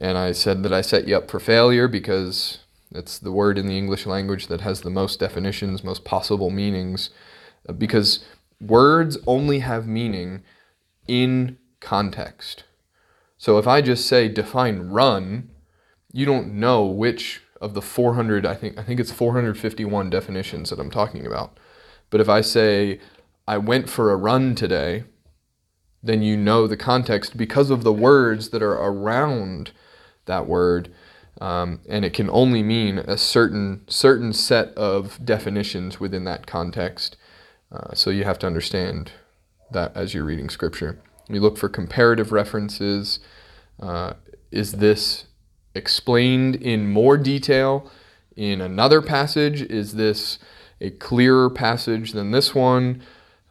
[0.00, 2.60] And I said that I set you up for failure because
[2.90, 7.10] it's the word in the English language that has the most definitions, most possible meanings.
[7.68, 8.24] Uh, because
[8.60, 10.42] words only have meaning
[11.06, 12.64] in context.
[13.36, 15.50] So if I just say define run,
[16.12, 20.80] you don't know which of the 400 I think I think it's 451 definitions that
[20.80, 21.58] I'm talking about.
[22.08, 23.00] But if I say
[23.46, 25.04] I went for a run today,
[26.02, 29.72] then you know the context because of the words that are around
[30.26, 30.92] that word,
[31.40, 37.16] um, and it can only mean a certain certain set of definitions within that context.
[37.70, 39.12] Uh, so you have to understand
[39.70, 41.00] that as you're reading scripture.
[41.28, 43.20] You look for comparative references.
[43.78, 44.14] Uh,
[44.50, 45.26] is this
[45.74, 47.90] explained in more detail
[48.36, 49.62] in another passage?
[49.62, 50.38] Is this
[50.80, 53.02] a clearer passage than this one?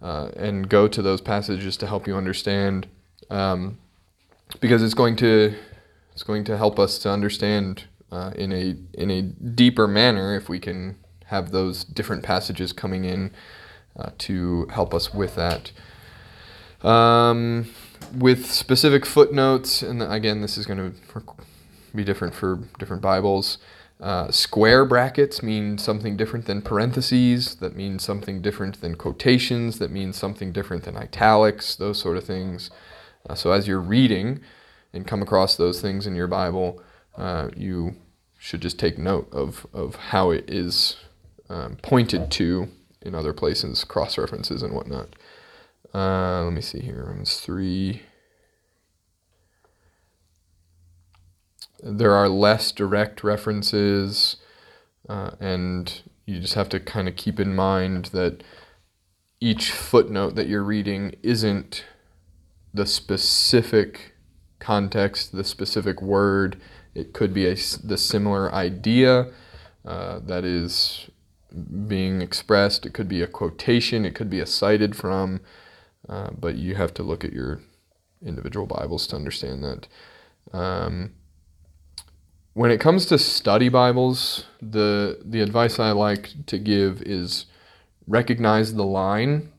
[0.01, 2.87] Uh, and go to those passages to help you understand,
[3.29, 3.77] um,
[4.61, 5.53] because it's going to
[6.13, 10.47] it's going to help us to understand uh, in a in a deeper manner if
[10.47, 10.95] we can
[11.25, 13.31] have those different passages coming in
[13.97, 15.71] uh, to help us with that.
[16.81, 17.69] Um,
[18.17, 20.97] with specific footnotes, and again, this is going to
[21.95, 23.57] be different for different Bibles.
[23.99, 29.91] Uh, square brackets mean something different than parentheses, that means something different than quotations, that
[29.91, 32.71] means something different than italics, those sort of things.
[33.29, 34.39] Uh, so as you're reading
[34.93, 36.81] and come across those things in your Bible,
[37.17, 37.95] uh, you
[38.37, 40.95] should just take note of, of how it is
[41.49, 42.69] um, pointed to
[43.01, 45.09] in other places, cross references and whatnot.
[45.93, 48.01] Uh, let me see here, Romans 3.
[51.83, 54.37] There are less direct references,
[55.07, 58.43] uh, and you just have to kind of keep in mind that
[59.39, 61.85] each footnote that you're reading isn't
[62.73, 64.13] the specific
[64.59, 66.61] context, the specific word.
[66.93, 69.31] It could be a, the similar idea
[69.85, 71.09] uh, that is
[71.87, 72.85] being expressed.
[72.85, 74.05] It could be a quotation.
[74.05, 75.39] It could be a cited from.
[76.07, 77.61] Uh, but you have to look at your
[78.23, 79.87] individual Bibles to understand that.
[80.51, 81.13] Um,
[82.53, 87.45] when it comes to study Bibles, the the advice I like to give is
[88.07, 89.51] recognize the line.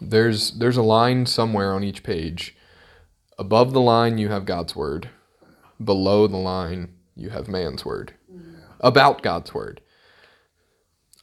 [0.00, 2.56] There's there's a line somewhere on each page.
[3.38, 5.10] Above the line you have God's word.
[5.82, 8.14] Below the line you have man's word.
[8.80, 9.80] About God's word.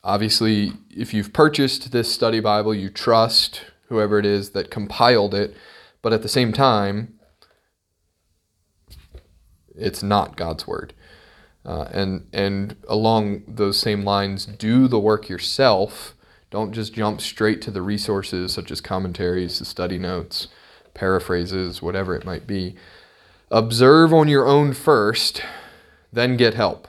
[0.03, 5.55] Obviously, if you've purchased this study Bible, you trust whoever it is that compiled it,
[6.01, 7.14] but at the same time,
[9.77, 10.93] it's not God's word.
[11.65, 16.13] Uh, and and along those same lines, do the work yourself.
[16.51, 20.47] Don't just jump straight to the resources such as commentaries, the study notes,
[20.93, 22.75] paraphrases, whatever it might be.
[23.49, 25.41] Observe on your own first,
[26.13, 26.87] then get help.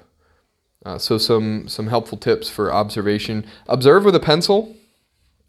[0.85, 4.77] Uh, so some some helpful tips for observation: observe with a pencil,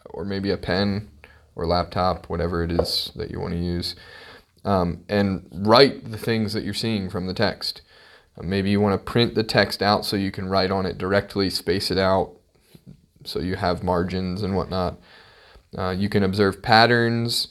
[0.09, 1.09] or maybe a pen
[1.53, 3.95] or laptop, whatever it is that you want to use
[4.67, 7.81] um, and write the things that you're seeing from the text.
[8.37, 10.97] Uh, maybe you want to print the text out so you can write on it
[10.97, 12.33] directly, space it out,
[13.23, 14.99] so you have margins and whatnot.
[15.77, 17.47] Uh, you can observe patterns,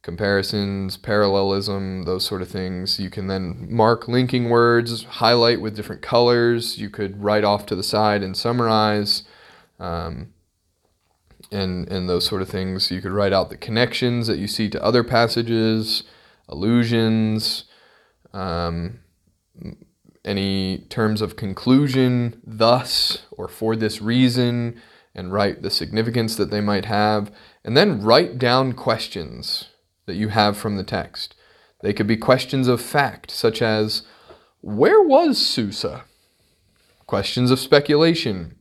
[0.00, 2.98] comparisons, parallelism, those sort of things.
[2.98, 6.78] You can then mark linking words, highlight with different colors.
[6.78, 9.24] You could write off to the side and summarize.
[9.78, 10.32] Um,
[11.52, 12.90] and, and those sort of things.
[12.90, 16.04] You could write out the connections that you see to other passages,
[16.48, 17.64] allusions,
[18.32, 19.00] um,
[20.24, 24.80] any terms of conclusion, thus, or for this reason,
[25.14, 27.30] and write the significance that they might have,
[27.64, 29.68] and then write down questions
[30.06, 31.34] that you have from the text.
[31.82, 34.02] They could be questions of fact, such as,
[34.60, 36.04] Where was Susa?
[37.06, 38.56] Questions of speculation.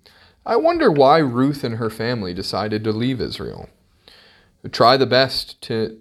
[0.46, 3.70] I wonder why Ruth and her family decided to leave Israel.
[4.72, 5.98] Try the best to,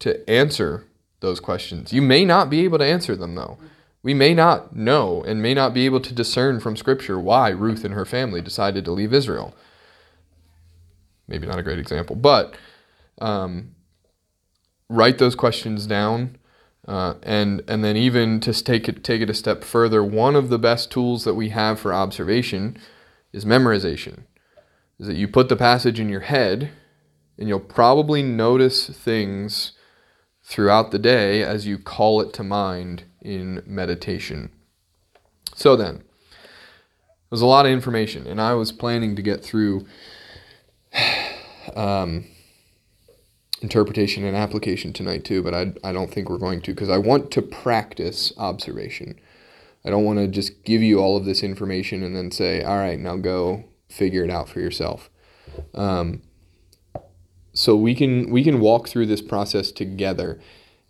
[0.00, 0.87] to answer
[1.20, 1.92] those questions.
[1.92, 3.58] You may not be able to answer them, though.
[4.02, 7.84] We may not know and may not be able to discern from Scripture why Ruth
[7.84, 9.54] and her family decided to leave Israel.
[11.26, 12.54] Maybe not a great example, but
[13.20, 13.74] um,
[14.88, 16.38] write those questions down.
[16.86, 20.48] Uh, and and then even to take it take it a step further, one of
[20.48, 22.78] the best tools that we have for observation
[23.30, 24.20] is memorization.
[24.98, 26.70] Is that you put the passage in your head,
[27.36, 29.72] and you'll probably notice things
[30.48, 34.50] throughout the day as you call it to mind in meditation.
[35.54, 36.02] So then,
[37.28, 39.86] there's a lot of information, and I was planning to get through
[41.76, 42.24] um,
[43.60, 46.96] interpretation and application tonight too, but I, I don't think we're going to because I
[46.96, 49.20] want to practice observation.
[49.84, 52.78] I don't want to just give you all of this information and then say, all
[52.78, 55.10] right, now go figure it out for yourself.
[55.74, 56.22] Um,
[57.58, 60.38] so we can we can walk through this process together,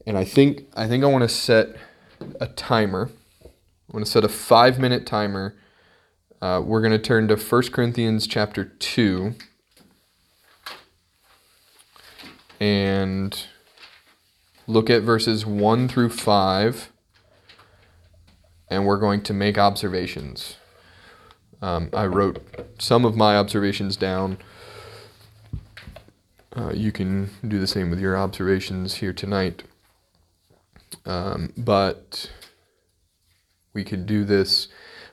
[0.06, 1.68] and I think I think I want to set
[2.38, 3.08] a timer.
[3.42, 3.48] I
[3.90, 5.56] want to set a five minute timer.
[6.42, 9.34] Uh, we're going to turn to 1 Corinthians chapter 2
[12.60, 13.46] and
[14.66, 16.92] look at verses 1 through 5
[18.70, 20.58] and we're going to make observations.
[21.60, 22.40] Um, I wrote
[22.78, 24.38] some of my observations down.
[26.58, 29.62] Uh, you can do the same with your observations here tonight.
[31.06, 32.30] Um, but
[33.74, 34.66] we could do this.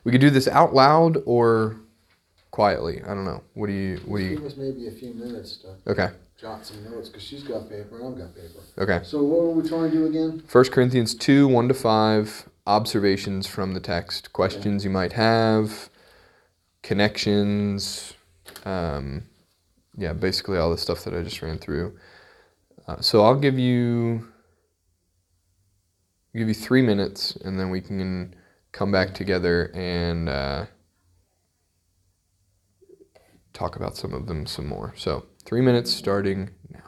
[0.04, 1.76] We could do this out loud or
[2.50, 3.02] quietly.
[3.04, 3.44] I don't know.
[3.54, 3.98] What do you?
[4.06, 4.38] What do you?
[4.38, 6.10] Give us maybe a few minutes to Okay.
[6.42, 8.60] jot some notes, because she's got paper and I've got paper.
[8.80, 9.02] Okay.
[9.04, 10.42] So what were we trying to do again?
[10.52, 15.90] 1 Corinthians 2 1 to 5, observations from the text, questions you might have,
[16.82, 18.14] connections,
[18.66, 19.26] um,
[19.98, 21.98] yeah, basically all the stuff that I just ran through.
[22.88, 24.28] Uh, so I'll give you
[26.36, 28.36] give you three minutes, and then we can
[28.72, 30.66] come back together and uh,
[33.54, 34.94] talk about some of them some more.
[34.98, 36.85] So three minutes starting now.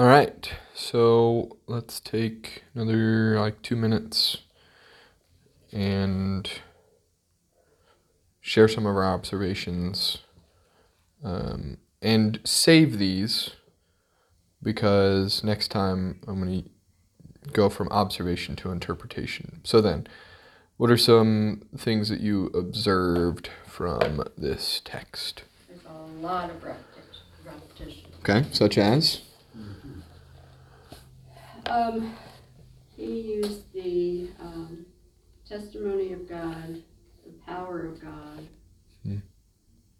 [0.00, 0.50] All right.
[0.74, 4.38] So let's take another like two minutes
[5.72, 6.50] and
[8.40, 10.16] share some of our observations
[11.22, 13.50] um, and save these
[14.62, 19.60] because next time I'm going to go from observation to interpretation.
[19.64, 20.06] So then,
[20.78, 25.42] what are some things that you observed from this text?
[25.68, 27.26] There's a lot of repetition.
[27.44, 28.10] repetition.
[28.20, 29.20] Okay, such as?
[31.70, 32.16] Um,
[32.96, 34.84] he used the, um,
[35.48, 36.82] testimony of God,
[37.24, 38.48] the power of God.
[39.04, 39.18] Hmm.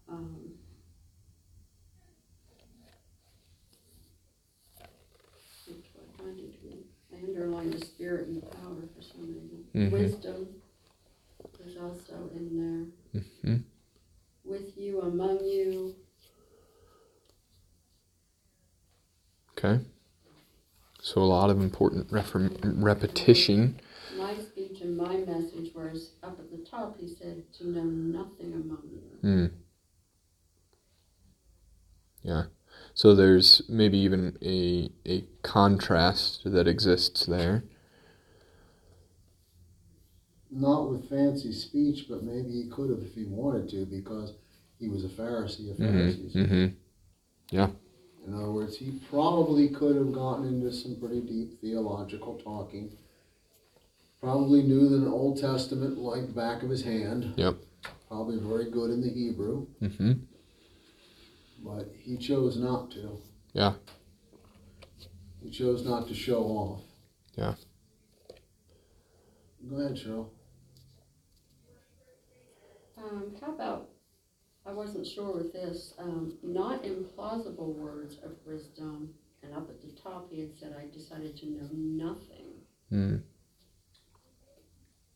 [0.09, 0.55] Um,
[5.69, 5.85] which
[6.19, 9.69] one did we- I underlined the spirit and the power for some reason.
[9.73, 9.93] Mhm.
[9.93, 10.61] Wisdom
[11.65, 13.23] is also in there.
[13.45, 13.57] hmm
[14.45, 15.95] With you, among you,
[19.53, 19.85] Okay.
[21.11, 23.81] So a lot of important refer- repetition.
[24.17, 28.53] my speech and my message, was up at the top he said to know nothing
[28.55, 29.01] among you.
[29.21, 29.47] Hmm.
[32.23, 32.45] Yeah.
[32.95, 37.65] So there's maybe even a a contrast that exists there.
[40.53, 44.35] Not with fancy speech, but maybe he could have if he wanted to, because
[44.79, 45.97] he was a Pharisee of Mm-hmm.
[45.99, 46.35] Pharisees.
[46.35, 46.67] Mm-hmm.
[48.27, 52.93] In other words, he probably could have gotten into some pretty deep theological talking.
[54.21, 57.33] Probably knew the Old Testament like the back of his hand.
[57.37, 57.57] Yep.
[58.09, 60.13] Probably very good in the Hebrew, Mm-hmm.
[61.65, 63.19] but he chose not to.
[63.55, 63.75] Yeah.
[65.43, 66.81] He chose not to show off.
[67.37, 67.55] Yeah.
[69.69, 70.27] Go ahead, Cheryl.
[72.99, 73.89] Um, how about,
[74.71, 79.11] I wasn't sure with this, um, not implausible words of wisdom,
[79.43, 82.53] and up at the top he had said, I decided to know nothing.
[82.93, 83.23] Mm.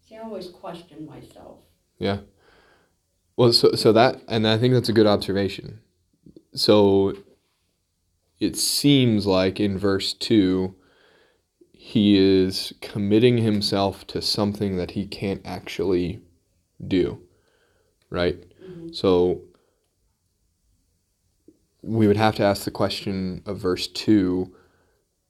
[0.00, 1.60] See, I always question myself.
[1.98, 2.18] Yeah.
[3.36, 5.80] Well, so so that and I think that's a good observation.
[6.54, 7.14] So
[8.40, 10.74] it seems like in verse 2
[11.72, 16.20] he is committing himself to something that he can't actually
[16.84, 17.20] do.
[18.10, 18.44] Right?
[18.74, 18.94] Mhm.
[18.94, 19.42] So
[21.82, 24.54] we would have to ask the question of verse 2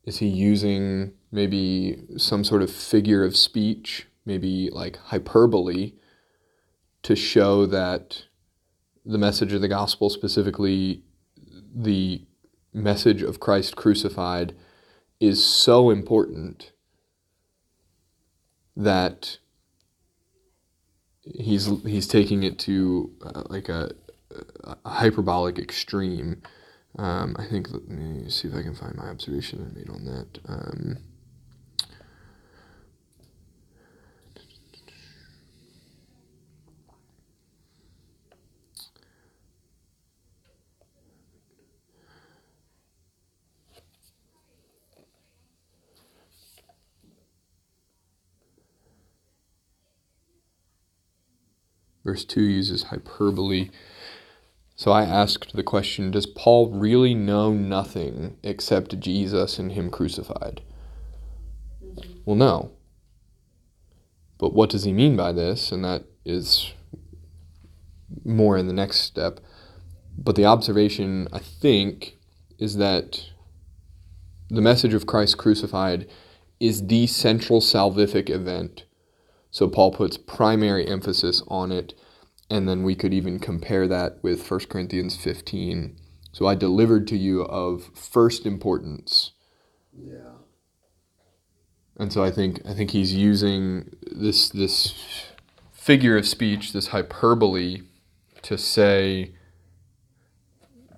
[0.05, 5.95] is he using maybe some sort of figure of speech, maybe like hyperbole,
[7.03, 8.25] to show that
[9.05, 11.03] the message of the gospel, specifically
[11.75, 12.25] the
[12.73, 14.55] message of Christ crucified,
[15.21, 16.73] is so important
[18.77, 19.39] that
[21.25, 23.93] he's he's taking it to uh, like a,
[24.65, 26.43] a hyperbolic extreme.
[26.99, 30.05] Um, I think let me see if I can find my observation I made on
[30.05, 30.39] that.
[30.49, 30.99] Um,
[52.05, 53.71] verse 2 uses hyperbole.
[54.77, 60.63] So I asked the question Does Paul really know nothing except Jesus and Him crucified?
[61.83, 62.21] Mhm.
[62.25, 62.71] Well, no.
[64.39, 65.73] But what does he mean by this?
[65.73, 66.73] And that is
[68.25, 69.41] more in the next step.
[70.19, 72.19] But the observation, I think,
[72.59, 73.25] is that
[74.49, 76.07] the message of Christ crucified
[76.61, 78.85] is the central salvific event.
[79.55, 81.95] So Paul puts primary emphasis on it,
[82.51, 85.97] and then we could even compare that with 1 Corinthians 15.
[86.33, 89.31] So I delivered to you of first importance.
[89.97, 90.39] Yeah.
[91.97, 94.93] And so I think I think he's using this this
[95.71, 97.83] figure of speech, this hyperbole,
[98.43, 99.37] to say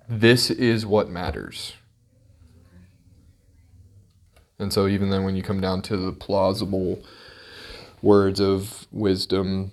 [0.09, 1.73] this is what matters.
[4.57, 7.03] And so even then when you come down to the plausible
[8.01, 9.71] words of wisdom,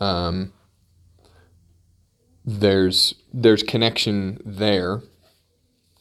[0.00, 0.52] um,
[2.44, 5.02] there's there's connection there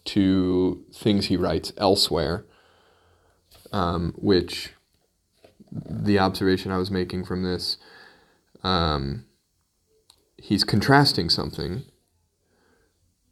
[0.06, 2.46] to things he writes elsewhere
[3.72, 4.74] um, which
[5.72, 7.78] the observation I was making from this,
[8.64, 9.26] um,
[10.38, 11.84] he's contrasting something.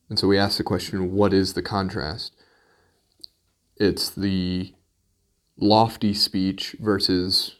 [0.09, 2.33] And so we ask the question what is the contrast?
[3.77, 4.73] It's the
[5.57, 7.55] lofty speech versus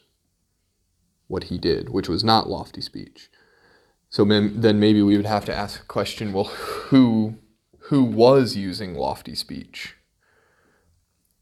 [1.28, 3.30] what he did, which was not lofty speech.
[4.08, 7.36] So then, maybe we would have to ask a question well, who,
[7.78, 9.96] who was using lofty speech.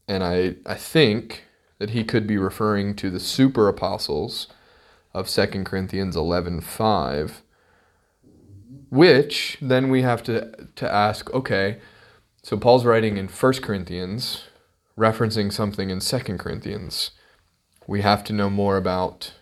[0.07, 1.45] And I, I think
[1.79, 4.47] that he could be referring to the super apostles
[5.13, 7.41] of 2 Corinthians 11:5
[8.89, 11.79] which then we have to to ask okay
[12.43, 14.43] so Paul's writing in 1 Corinthians
[14.97, 17.11] referencing something in 2 Corinthians
[17.87, 19.33] we have to know more about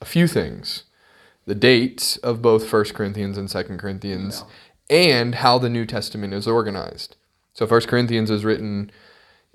[0.00, 0.84] a few things
[1.46, 4.44] the dates of both 1 Corinthians and 2 Corinthians
[4.90, 7.16] and how the New Testament is organized
[7.52, 8.90] so 1 Corinthians is written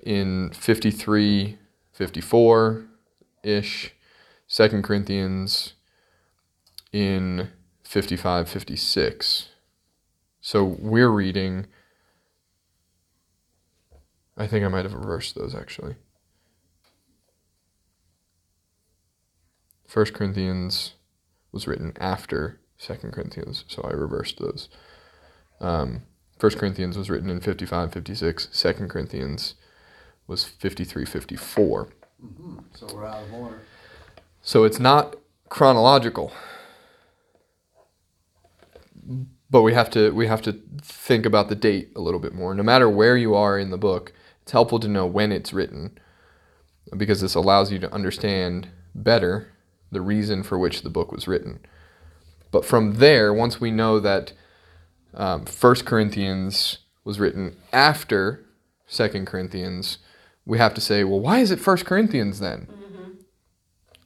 [0.01, 1.57] in 53
[1.93, 2.85] 54
[3.43, 3.93] ish
[4.47, 5.73] 2 Corinthians
[6.91, 7.49] in
[7.83, 9.49] 55 56.
[10.41, 11.67] So we're reading.
[14.39, 15.95] I think I might have reversed those actually.
[19.93, 20.93] 1 Corinthians
[21.51, 24.69] was written after 2 Corinthians, so I reversed those.
[25.59, 26.03] Um,
[26.39, 28.47] 1 Corinthians was written in 55 56.
[28.47, 29.55] 2 Corinthians
[30.25, 31.89] was 53 54.
[32.23, 32.59] Mm-hmm.
[32.75, 33.61] So we're out of order.
[34.41, 35.17] So it's not
[35.49, 36.31] chronological.
[39.49, 42.53] But we have to we have to think about the date a little bit more.
[42.53, 44.13] No matter where you are in the book,
[44.49, 45.95] it's helpful to know when it's written
[46.97, 49.49] because this allows you to understand better
[49.91, 51.59] the reason for which the book was written.
[52.49, 54.33] But from there, once we know that
[55.13, 58.43] um, 1 Corinthians was written after
[58.91, 59.99] 2 Corinthians,
[60.47, 62.67] we have to say, well, why is it 1 Corinthians then?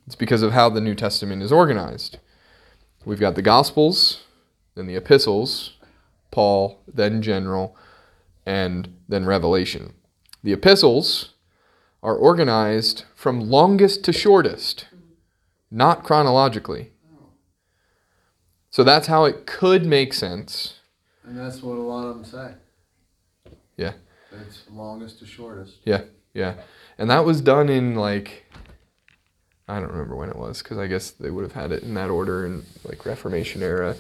[0.06, 2.18] It's because of how the New Testament is organized.
[3.06, 4.24] We've got the Gospels,
[4.76, 5.78] then the Epistles,
[6.32, 7.78] Paul, then General,
[8.46, 9.94] and then Revelation.
[10.44, 11.34] The Epistles
[12.02, 14.88] are organized from longest to shortest,
[15.72, 16.92] not chronologically.
[18.70, 20.80] So that's how it could make sense.
[21.24, 22.54] And that's what a lot of them say.
[23.78, 23.94] Yeah.
[24.48, 25.78] It's longest to shortest.
[25.86, 26.02] Yeah,
[26.34, 26.56] yeah.
[26.98, 28.46] And that was done in like
[29.68, 31.94] I don't remember when it was because I guess they would have had it in
[31.94, 33.96] that order in like Reformation era.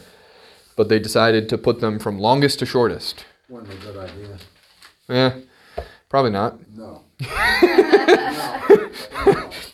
[0.75, 3.25] But they decided to put them from longest to shortest.
[3.47, 4.37] Wasn't a good idea.
[5.07, 5.35] Yeah,
[6.13, 6.59] probably not.
[6.77, 7.01] No.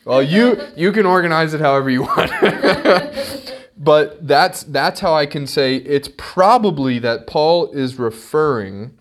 [0.05, 2.31] Well, you you can organize it however you want.
[3.77, 8.97] but that's that's how I can say it's probably that Paul is referring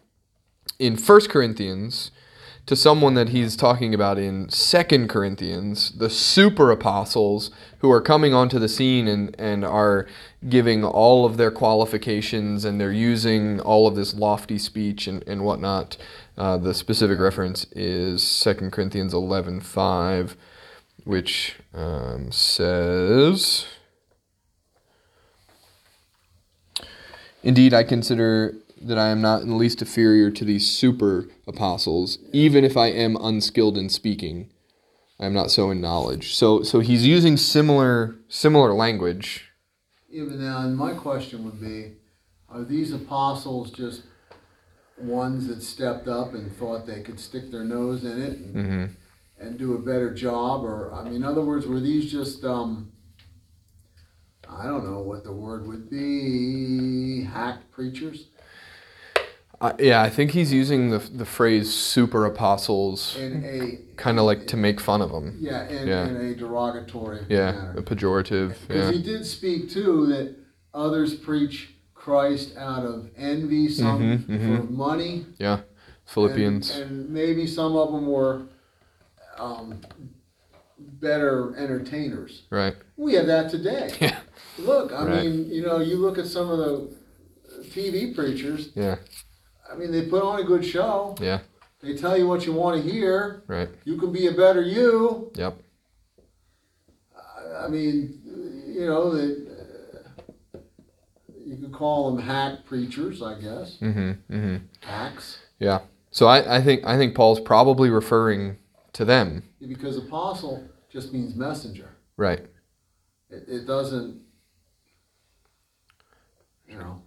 [0.79, 2.11] in 1 Corinthians
[2.67, 8.35] to someone that he's talking about in 2 Corinthians, the super apostles who are coming
[8.35, 10.07] onto the scene and, and are
[10.47, 15.43] giving all of their qualifications and they're using all of this lofty speech and, and
[15.47, 15.97] whatnot.
[16.39, 20.37] Uh, the specific reference is 2 Corinthians 11 5
[21.05, 23.67] which um, says,
[27.43, 32.19] Indeed, I consider that I am not in the least inferior to these super apostles,
[32.33, 34.51] even if I am unskilled in speaking.
[35.19, 36.35] I am not so in knowledge.
[36.35, 39.47] So, so he's using similar similar language.
[40.11, 41.93] Even now, and my question would be,
[42.51, 44.03] are these apostles just
[45.01, 48.85] ones that stepped up and thought they could stick their nose in it and, hmm
[49.41, 50.65] and do a better job?
[50.65, 52.91] Or, I mean, in other words, were these just, um,
[54.49, 58.27] I don't know what the word would be, hacked preachers?
[59.61, 63.17] Uh, yeah, I think he's using the the phrase super apostles
[63.97, 65.37] kind of like to make fun of them.
[65.41, 66.07] yeah, in, Yeah.
[66.07, 67.75] in a derogatory Yeah, manner.
[67.77, 68.55] a pejorative.
[68.69, 68.93] Because Yeah.
[68.93, 70.37] he did speak too that
[70.73, 71.75] others preach
[72.13, 74.57] Christ out of envy, some Mhm, mhm.
[74.67, 75.27] for money.
[75.39, 75.61] Yeah.
[76.07, 76.71] Philippians.
[76.71, 78.43] And, and maybe some of them were
[79.39, 79.81] um,
[80.79, 82.43] better entertainers.
[82.51, 82.75] right.
[82.97, 83.93] We have that today.
[84.01, 84.19] Yeah.
[84.59, 85.25] Look, I Right.
[85.27, 86.97] mean, you know, you look at some of the
[87.75, 88.71] TV preachers.
[88.75, 88.97] Yeah.
[89.71, 91.15] I mean, they put on a good show.
[91.21, 91.41] Yeah.
[91.83, 93.43] They tell you what you want to hear.
[93.47, 93.69] Right.
[93.85, 95.31] You can be a better you.
[95.37, 95.55] Yep.
[97.15, 97.95] I- I mean,
[98.67, 99.29] you know, they,
[101.49, 103.79] you could call them hack preachers, I guess.
[103.81, 104.11] Mm-hmm.
[104.31, 104.57] Mm-hmm.
[104.81, 105.39] Hacks.
[105.59, 105.81] Yeah.
[106.11, 108.59] So I, I think I think Paul's probably referring
[108.93, 109.45] to them.
[109.67, 111.97] Because apostle just means messenger.
[112.17, 112.47] Right.
[113.31, 114.21] It, it doesn't,
[116.69, 117.03] you know.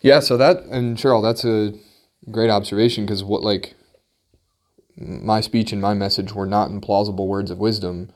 [0.00, 0.20] Yeah.
[0.20, 1.72] So that and Cheryl, that's a
[2.30, 3.74] great observation because what like
[4.96, 8.10] my speech and my message were not in plausible words of wisdom,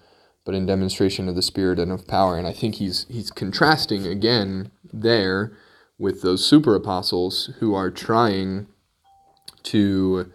[0.45, 2.37] but in demonstration of the spirit and of power.
[2.37, 5.53] And I think he's he's contrasting again there
[5.99, 8.67] with those super apostles who are trying
[9.65, 10.33] to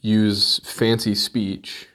[0.00, 1.88] use fancy speech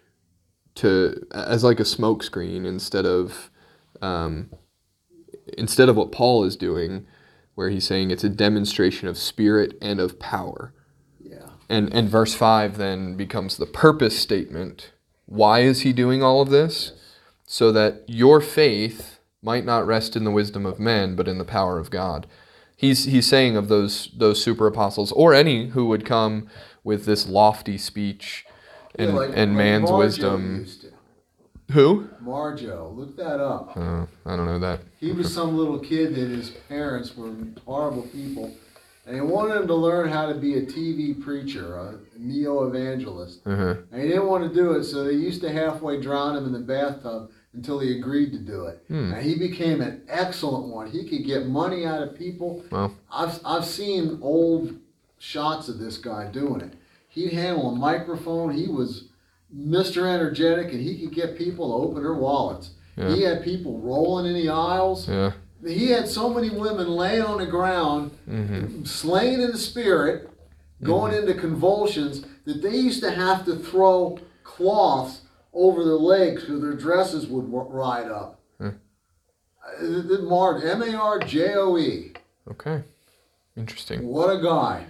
[0.76, 3.50] to as like a smokescreen instead of
[4.02, 4.50] um,
[5.58, 7.06] instead of what Paul is doing,
[7.56, 10.74] where he's saying it's a demonstration of spirit and of power.
[11.20, 11.50] Yeah.
[11.70, 14.92] And and verse 5 then becomes the purpose statement.
[15.26, 16.92] Why is he doing all of this?
[17.54, 21.46] So that your faith might not rest in the wisdom of men, but in the
[21.46, 22.26] power of God.
[22.76, 26.48] He's he's saying of those those super apostles or any who would come
[26.84, 28.44] with this lofty speech
[28.96, 30.66] and, Yeah, like- and like man's Marjoe wisdom.
[31.74, 32.10] Who?
[32.22, 33.78] Marjoe, look that up.
[33.78, 34.80] Uh, I don't know that.
[35.00, 37.36] He was some little kid that his parents were
[37.68, 38.52] horrible people,
[39.06, 43.42] and he wanted him to learn how to be a TV preacher, a neo evangelist.
[43.46, 43.76] Uh-huh.
[43.92, 46.52] And he didn't want to do it, so they used to halfway drown him in
[46.54, 48.84] the bathtub until he agreed to do it.
[48.88, 49.14] Hmm.
[49.14, 50.90] And he became an excellent one.
[50.90, 52.64] He could get money out of people.
[52.72, 52.92] Wow.
[53.12, 54.76] I've, I've seen old
[55.20, 56.74] shots of this guy doing it.
[57.08, 58.52] He'd handle a microphone.
[58.52, 59.06] He was
[59.56, 60.08] Mr.
[60.12, 62.72] Energetic, and he could get people to open their wallets.
[62.98, 63.10] Yeah.
[63.16, 65.08] He had people rolling in the aisles.
[65.08, 65.34] Yeah.
[65.66, 68.84] He had so many women laying on the ground, Mm-hmm.
[68.84, 70.30] slain in the spirit,
[70.82, 75.22] going into convulsions, that they used to have to throw cloths
[75.54, 78.40] over their legs so their dresses would w- ride up.
[78.60, 78.68] Hmm.
[78.68, 82.14] Uh, the- the Mar- M-A-R-J-O-E.
[82.52, 82.84] Okay.
[83.56, 84.08] Interesting.
[84.08, 84.86] What a guy.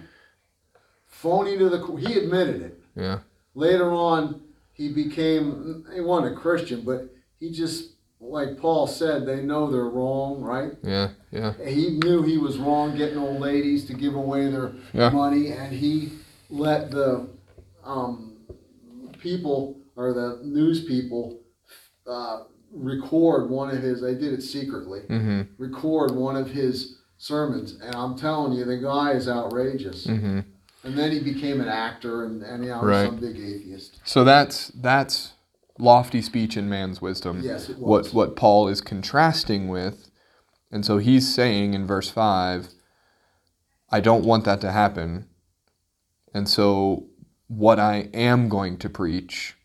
[1.06, 1.84] Phony to the.
[1.96, 2.80] He admitted it.
[2.96, 3.18] Yeah.
[3.54, 4.40] Later on,
[4.72, 7.08] he became, he wasn't a Christian, but
[7.38, 10.72] he just, like Paul said, they know they're wrong, right?
[10.82, 11.10] Yeah.
[11.30, 11.52] Yeah.
[11.64, 15.10] He knew he was wrong getting old ladies to give away their Yeah.
[15.10, 16.12] money, and he
[16.50, 17.28] let the
[17.84, 18.38] um,
[19.18, 21.40] people or the news people
[22.06, 24.00] uh, record one of his.
[24.00, 25.00] They did it secretly.
[25.08, 25.42] Mm-hmm.
[25.58, 30.06] Record one of his sermons, and I'm telling you, the guy is outrageous.
[30.06, 30.40] Mm-hmm.
[30.84, 33.02] And then he became an actor, and and now Right.
[33.02, 34.00] he's some big atheist.
[34.04, 35.32] So that's that's
[35.78, 37.40] lofty speech in man's wisdom.
[37.42, 40.10] Yes, it What what Paul is contrasting with,
[40.70, 42.68] and so he's saying in verse five,
[43.90, 45.26] I don't want that to happen,
[46.34, 47.06] and so
[47.48, 49.56] what I am going to preach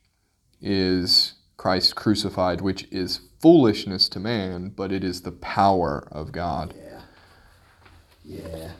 [0.61, 6.73] is Christ crucified, which is foolishness to man, but it is the power of God.
[6.77, 7.01] Yeah.
[8.23, 8.71] Yeah.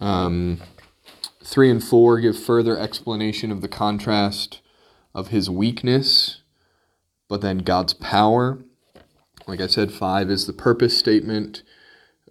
[0.00, 0.60] Um,
[1.42, 4.60] three and four give further explanation of the contrast
[5.14, 6.40] of his weakness,
[7.28, 8.58] but then God's power.
[9.46, 11.62] Like I said, five is the purpose statement.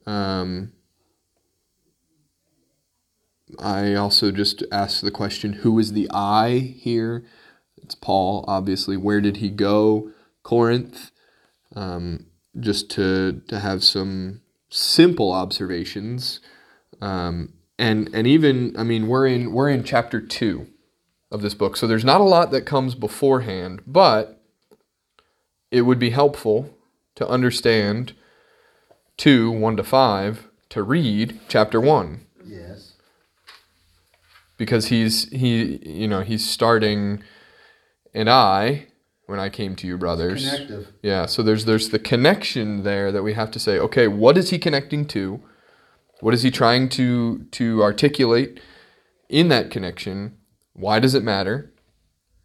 [0.05, 0.73] Um,
[3.59, 7.25] I also just asked the question who is the I here?
[7.81, 8.97] It's Paul, obviously.
[8.97, 10.11] Where did he go?
[10.43, 11.11] Corinth.
[11.75, 12.27] Um,
[12.59, 16.39] just to, to have some simple observations.
[17.01, 20.67] Um, and and even I mean we're in we're in chapter two
[21.31, 24.41] of this book, so there's not a lot that comes beforehand, but
[25.71, 26.77] it would be helpful
[27.15, 28.13] to understand
[29.17, 32.92] two one to five to read chapter one Yes.
[34.63, 37.21] Because he's he you know he's starting
[38.13, 38.87] and I
[39.25, 40.87] when I came to you brothers Connective.
[41.01, 44.49] yeah, so there's there's the connection there that we have to say, okay, what is
[44.51, 45.41] he connecting to?
[46.21, 48.59] What is he trying to to articulate
[49.29, 50.37] in that connection?
[50.73, 51.73] Why does it matter?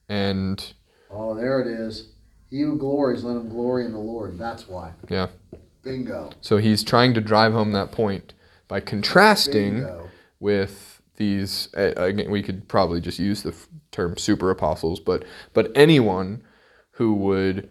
[0.09, 0.73] And
[1.11, 2.09] Oh, there it is.
[2.51, 4.39] He who glories, let him glory in the Lord.
[4.39, 4.93] That's why.
[5.09, 5.29] yeah,
[5.83, 6.31] Bingo.
[6.41, 8.35] so he's trying to drive home that point
[8.69, 10.09] by contrasting Bingo.
[10.41, 11.69] with these.
[11.75, 13.55] Again, we could probably just use the
[13.93, 16.43] term super apostles, but but anyone
[16.93, 17.69] who would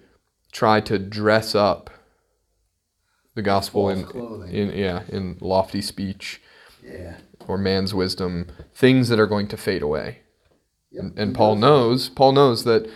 [0.52, 1.90] try to dress up
[3.36, 4.08] the gospel in,
[4.50, 6.42] in yeah in lofty speech
[6.84, 7.18] Yeah.
[7.48, 10.20] or man's wisdom, things that are going to fade away.
[10.92, 11.04] Yep.
[11.04, 12.90] And, and Paul knows Paul knows that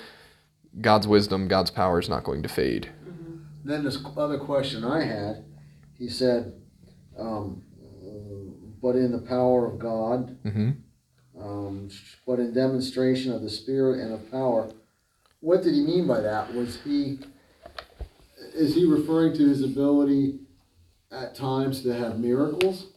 [0.80, 2.90] God's wisdom, God's power is not going to fade.
[3.64, 5.46] Then this other question I had,
[5.98, 6.54] he said,
[7.20, 7.64] um,
[8.82, 10.72] but in the power of God, hmm
[11.40, 11.90] um,
[12.28, 14.70] but in demonstration of the Spirit and of power.
[15.40, 16.54] What did he mean by that?
[16.54, 17.20] Was he,
[18.54, 20.40] is he referring to his ability
[21.12, 22.88] at times to have miracles?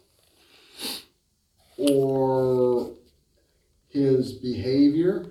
[1.79, 2.93] Or
[3.89, 5.31] his behavior?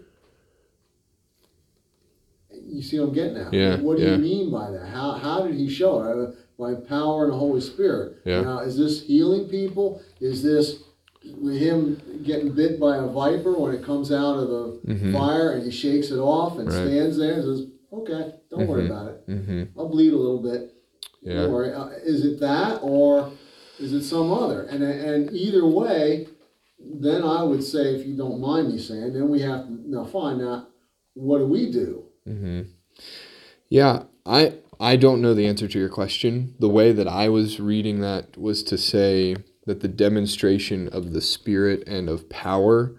[2.52, 3.54] You see what I'm getting at?
[3.54, 4.12] Yeah, What do yeah.
[4.14, 4.88] you mean by that?
[4.88, 6.36] How, how did he show it?
[6.58, 8.18] By power and the Holy Spirit.
[8.26, 8.42] Yeah.
[8.42, 10.02] Now, is this healing people?
[10.22, 10.84] Is this
[11.42, 15.14] with him getting bit by a viper when it comes out of the Mhm.
[15.14, 16.86] fire and he shakes it off and Right.
[16.88, 18.86] stands there and says, "Okay, don't worry Mhm.
[18.92, 19.24] about it.
[19.28, 20.74] hmm I'll bleed a little bit.
[21.24, 21.44] Yeah.
[21.44, 23.32] Don't worry." Uh, is it that or
[23.80, 24.62] is it some other?
[24.64, 26.28] And and either way,
[26.80, 30.04] then I would say, if you don't mind me saying, then we have to now
[30.04, 30.68] find out
[31.16, 32.04] what do we do.
[32.28, 32.62] hmm
[33.70, 36.56] Yeah, I I don't know the answer to your question.
[36.60, 39.36] The way that I was reading that was to say
[39.66, 42.96] that the demonstration of the Spirit and of power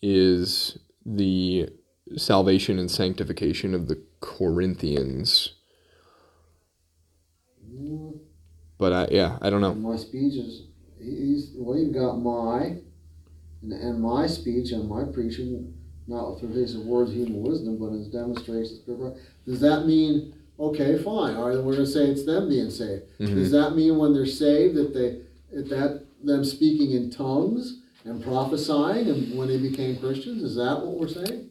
[0.00, 1.68] is the
[2.16, 5.54] salvation and sanctification of the Corinthians.
[8.78, 9.74] But I, yeah, I don't know.
[9.74, 10.62] My speech is,
[10.98, 12.78] he's, well, you've got my,
[13.62, 15.74] and, and my speech and my preaching,
[16.06, 18.80] not through his words, human wisdom, but his demonstrations.
[19.46, 23.02] Does that mean, okay, fine, all right, we're gonna say it's them being saved.
[23.20, 23.34] Mhm.
[23.34, 25.18] Does that mean when they're saved that they,
[25.62, 30.98] that- them speaking in tongues and prophesying and when they became Christians, is that what
[30.98, 31.48] we're saying?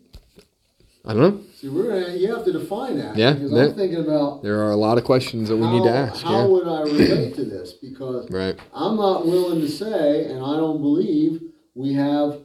[1.04, 1.40] I don't know.
[1.56, 3.18] See, we're gonna, you have to define that.
[3.18, 4.44] Yeah, Because that- I'm thinking about.
[4.44, 6.22] There are a lot of questions that we need to ask.
[6.24, 6.46] How Yeah.
[6.48, 7.74] would I relate to this?
[7.74, 8.56] Because Right.
[8.74, 11.42] I'm not willing to say, and I don't believe
[11.76, 12.40] we have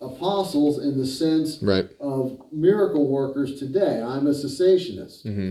[0.00, 1.88] apostles in the sense Right.
[1.98, 4.02] of miracle workers today.
[4.02, 5.22] I'm a cessationist.
[5.22, 5.50] hmm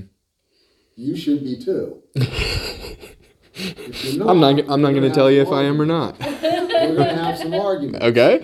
[0.96, 2.02] You should be too.
[3.56, 4.60] If you're I'm not.
[4.68, 6.20] I'm not going to tell you if I am or not.
[6.20, 8.04] We're gonna have some argument.
[8.10, 8.44] Okay.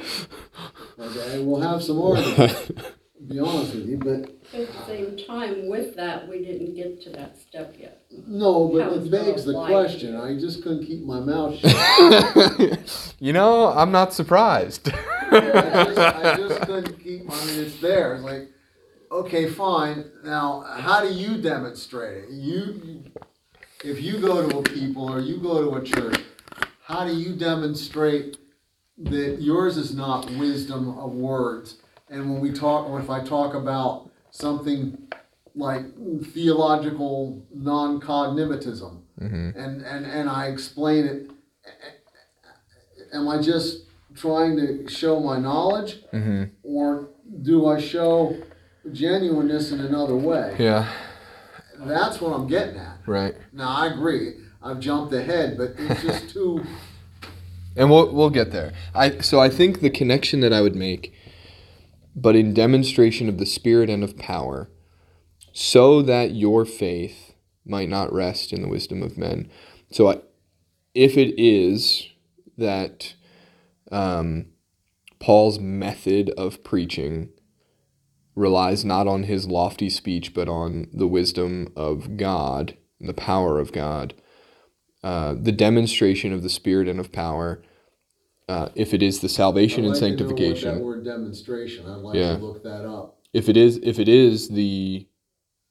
[1.00, 2.38] Okay, we'll have some argument.
[2.68, 7.02] to Be honest with you, but At the same time, with that, we didn't get
[7.04, 8.04] to that step yet.
[8.28, 9.70] no, but it begs the apply.
[9.72, 10.16] question.
[10.16, 13.16] I just couldn't keep my mouth shut.
[13.20, 14.92] you know, I'm not surprised.
[15.32, 17.22] I just, I just couldn't keep.
[17.32, 18.14] I mean, it's there.
[18.16, 18.50] It's like,
[19.12, 20.06] okay, fine.
[20.24, 22.30] Now, how do you demonstrate it?
[22.32, 23.04] You,
[23.84, 26.22] if you go to a people or you go to a church,
[26.84, 28.38] how do you demonstrate
[28.98, 31.78] that yours is not wisdom of words?
[32.10, 34.98] And when we talk, or if I talk about something
[35.56, 35.86] like
[36.34, 39.56] theological non-cognitivism, Mhm.
[39.56, 41.32] and, and, and I explain it,
[43.14, 47.10] am I just trying to show my knowledge, hmm or
[47.42, 48.36] do I show
[48.94, 50.56] genuineness in another way?
[50.60, 50.92] Yeah.
[51.80, 52.98] That's what I'm getting at.
[53.06, 53.36] Right.
[53.54, 54.36] Now I agree.
[54.62, 56.66] I've jumped ahead, but it's just too.
[57.76, 58.74] And we'll we'll get there.
[58.94, 61.14] I so I think the connection that I would make,
[62.16, 64.70] but in demonstration of the spirit and of power,
[65.54, 67.34] so that your faith
[67.66, 69.50] might not rest in the wisdom of men.
[69.92, 70.22] So I,
[70.94, 72.08] if it is
[72.58, 73.14] that
[73.92, 74.48] um,
[75.20, 77.30] Paul's method of preaching
[78.40, 83.72] relies not on his lofty speech, but on the wisdom of God, the power of
[83.72, 84.14] God,
[85.04, 87.62] uh, the demonstration of the Spirit and of power,
[88.48, 91.86] uh, if it is the salvation and like what sanctification, that word demonstration.
[91.86, 92.38] I'd like Yeah.
[92.38, 95.06] to look that up if it is if it is the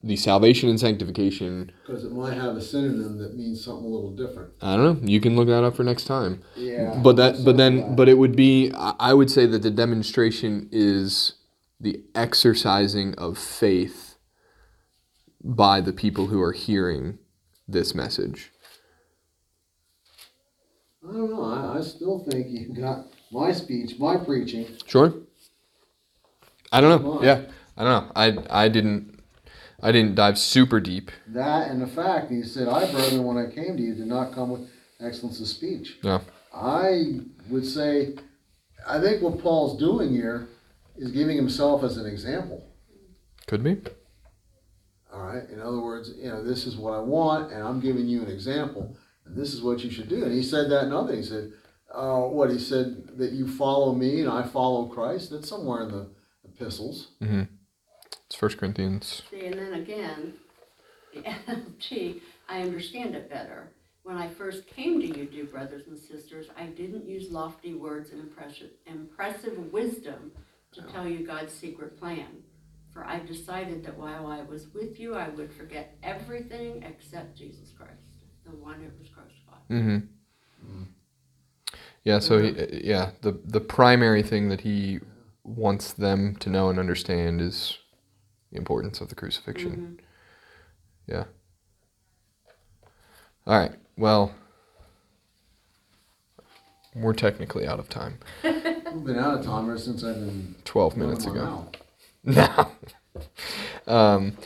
[0.00, 4.14] the salvation and sanctification, because it might have a synonym that means something a little
[4.14, 4.52] different.
[4.62, 5.08] I don't know.
[5.08, 6.42] You can look that up for next time.
[6.56, 6.94] Yeah.
[7.02, 7.96] but that but then glad.
[7.96, 11.32] but it would be I would say that the demonstration is
[11.80, 14.16] the exercising of faith
[15.42, 17.18] by the people who are hearing
[17.66, 18.50] this message.
[21.08, 21.44] I don't know.
[21.44, 24.66] I, I still think you got my speech, my preaching.
[24.86, 25.14] Sure.
[26.72, 27.22] I don't know.
[27.22, 27.42] Yeah,
[27.76, 28.12] I don't know.
[28.14, 29.20] I I didn't
[29.80, 31.10] I didn't dive super deep.
[31.28, 34.06] That and the fact that he said, I, brethren, when I came to you, did
[34.06, 34.68] not come with
[35.00, 35.98] excellence of speech.
[36.02, 36.20] Yeah.
[36.52, 38.14] I would say,
[38.86, 40.48] I think what Paul's doing here
[40.98, 42.64] is giving himself as an example.
[43.46, 43.80] Could be.
[45.12, 45.48] All right.
[45.48, 48.30] In other words, you know, this is what I want, and I'm giving you an
[48.30, 50.24] example, and this is what you should do.
[50.24, 51.14] And he said that in other.
[51.14, 51.52] He said,
[51.94, 55.30] uh, what he said that you follow me and I follow Christ.
[55.30, 56.10] That's somewhere in the
[56.44, 57.08] epistles.
[57.22, 57.44] Mm-hmm.
[58.26, 59.22] It's First Corinthians.
[59.30, 60.34] See, and then again,
[61.14, 63.72] the NLT, I understand it better.
[64.02, 68.10] When I first came to you, dear brothers and sisters, I didn't use lofty words
[68.10, 70.32] and impressive, impressive wisdom
[70.72, 72.42] to tell you God's secret plan.
[72.92, 77.70] For I decided that while I was with you, I would forget everything except Jesus
[77.70, 79.68] Christ, the one who was crucified.
[79.70, 80.06] Mm-hmm.
[82.04, 82.18] Yeah.
[82.20, 85.00] So he, yeah, the the primary thing that he
[85.44, 87.78] wants them to know and understand is
[88.50, 90.00] the importance of the crucifixion.
[91.06, 91.24] Yeah.
[93.46, 93.72] All right.
[93.96, 94.34] Well,
[97.00, 98.18] we're technically out of time.
[98.44, 101.44] We've been out of time ever since I've been Twelve minutes ago.
[101.44, 101.74] mouth.
[103.86, 103.92] No.
[103.92, 104.36] um,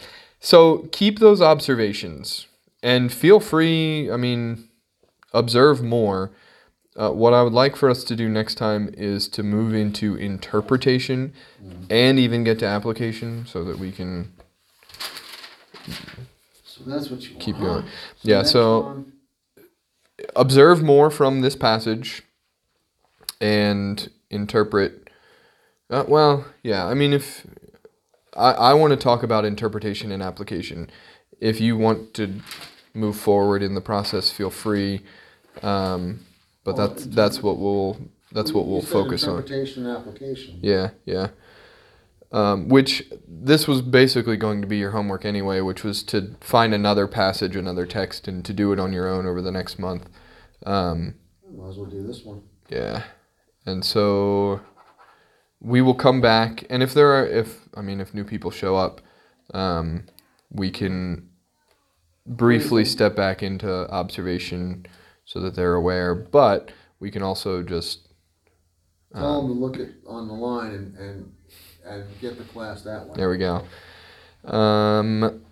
[0.41, 2.47] so keep those observations
[2.83, 4.11] and feel free.
[4.11, 4.69] I mean,
[5.33, 6.31] observe more.
[6.95, 10.15] Uh, what I would like for us to do next time is to move into
[10.15, 11.33] interpretation
[11.89, 14.33] and even get to application so that we can
[16.65, 17.41] So that's what you want.
[17.43, 17.65] keep huh?
[17.65, 17.85] going.
[18.23, 19.05] Yeah, so-
[20.37, 22.23] observe more from this passage
[23.43, 25.11] and interpret.
[25.91, 27.47] Uh, well, yeah, I mean, if
[28.35, 30.89] I, I want to talk about interpretation and application,
[31.41, 32.41] if you want to
[32.95, 35.03] move forward in the process, feel free.
[35.63, 36.21] Um,
[36.65, 37.99] but that's that's what we'll
[38.31, 39.37] that's what we'll focus on.
[39.37, 40.59] Interpretation and application.
[40.63, 41.29] Yeah, yeah.
[42.31, 46.73] Um, which this was basically going to be your homework anyway, which was to find
[46.73, 50.09] another passage, another text, and to do it on your own over the next month.
[50.65, 51.17] Um,
[51.55, 52.41] Might as well do this one.
[52.71, 53.03] yeah,
[53.67, 54.61] and so
[55.61, 58.77] we will come back, and if there are, if I mean, if new people show
[58.77, 59.01] up,
[59.55, 60.07] um,
[60.51, 61.29] we can
[62.27, 64.87] briefly step back into observation
[65.25, 66.15] so that they're aware.
[66.15, 66.71] But
[67.01, 68.09] we can also just
[69.15, 71.33] Tell um, them to look at on the line and, and
[71.85, 73.15] and get the class that way.
[73.17, 73.65] There we go.
[74.45, 75.43] Um,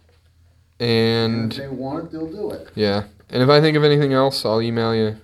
[0.80, 2.68] And and if they want it, they'll do it.
[2.74, 5.16] yeah, and if I think of anything else, I'll email you.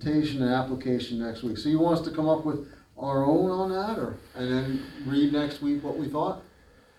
[0.00, 1.58] Interpretation and application next week.
[1.58, 2.66] So you want us to come up with
[2.96, 6.42] our own on that, or and then read next week what we thought?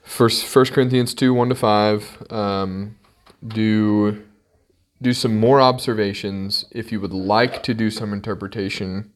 [0.04, 2.24] First, First Corinthians two one to five.
[2.30, 2.98] Um,
[3.48, 4.24] do
[5.02, 6.66] do some more observations.
[6.72, 9.12] If you would like to do some interpretation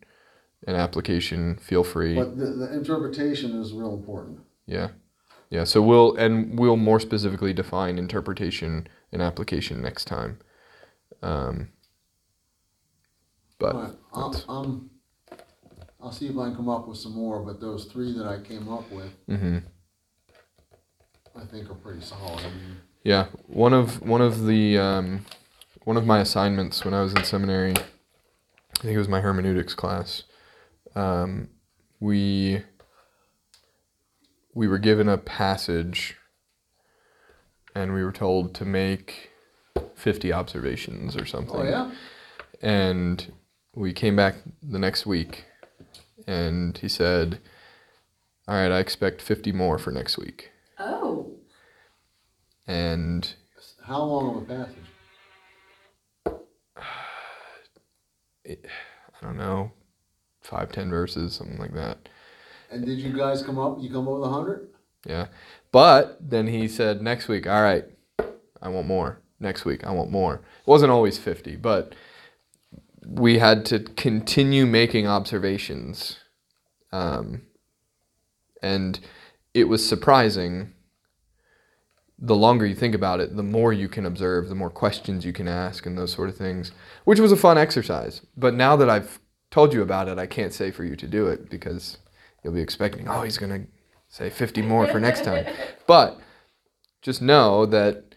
[0.65, 2.15] and application, feel free.
[2.15, 4.39] But the, the interpretation is real important.
[4.65, 4.89] Yeah,
[5.51, 5.63] yeah.
[5.63, 10.39] So we'll and we'll more specifically define interpretation and application next time.
[11.21, 11.69] Um,
[13.73, 14.89] but right, that's- um,
[16.01, 17.39] I'll see if I can come up with some more.
[17.41, 19.63] But those three that I came up with, mhm.
[21.35, 22.39] I think are pretty solid.
[22.41, 25.25] I mean, Yeah, one of one of the um,
[25.83, 29.73] one of my assignments when I was in seminary, I think it was my hermeneutics
[29.73, 30.23] class.
[30.95, 31.49] Um,
[31.99, 32.61] we
[34.53, 36.15] we were given a passage,
[37.73, 39.31] and we were told to make
[39.95, 41.55] fifty observations or something.
[41.61, 41.91] oh yeah.
[42.61, 43.31] And
[43.75, 45.45] we came back the next week,
[46.27, 47.39] and he said,
[48.47, 51.31] "All right, I expect fifty more for next week." Oh,
[52.67, 53.33] And
[53.83, 54.75] How long of a passage?
[58.47, 59.71] I don't know,
[60.41, 62.09] five, ten verses, something like that.
[62.71, 63.77] And did you guys come up?
[63.79, 64.69] You come up with a hundred?
[65.05, 65.27] Yeah.
[65.71, 67.85] But then he said next week, all right,
[68.61, 69.21] I want more.
[69.39, 70.35] Next week, I want more.
[70.35, 71.93] It wasn't always 50, but
[73.07, 76.17] we had to continue making observations.
[76.91, 77.43] Um,
[78.61, 78.99] and
[79.53, 80.73] it was surprising.
[82.17, 85.33] The longer you think about it, the more you can observe, the more questions you
[85.33, 86.71] can ask, and those sort of things,
[87.03, 88.21] which was a fun exercise.
[88.37, 89.19] But now that I've
[89.51, 91.97] told you about it, I can't say for you to do it because
[92.43, 93.67] you'll be expecting, oh, he's going to
[94.07, 95.45] say 50 more for next time.
[95.87, 96.19] But
[97.03, 98.14] just know that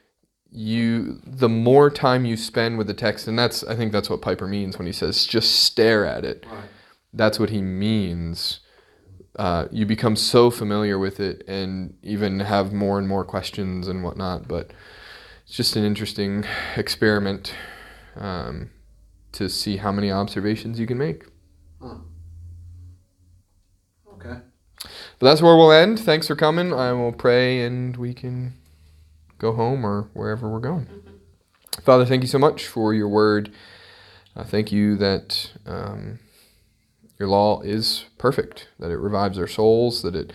[0.51, 4.23] you the more time you spend with the text and that's I think that's what
[4.23, 6.47] Piper means when he says just stare at it.
[6.51, 6.65] Right.
[7.13, 8.61] That's what he means.
[9.37, 14.03] Uh, you become so familiar with it and even have more and more questions and
[14.03, 14.49] whatnot.
[14.49, 14.73] But
[15.45, 16.45] it's just an interesting
[16.77, 17.55] experiment
[18.17, 18.71] um,
[19.33, 21.25] to see how many observations you can make.
[24.15, 24.41] Okay.
[25.19, 26.01] But that's where we'll end.
[26.01, 26.73] Thanks for coming.
[26.73, 28.55] I will pray and we can
[29.39, 30.89] go home or wherever we're going.
[31.85, 33.53] Father, thank you so much for your word.
[34.37, 36.19] Uh, thank you that um,
[37.19, 40.33] your law is perfect, that it revives our souls, that it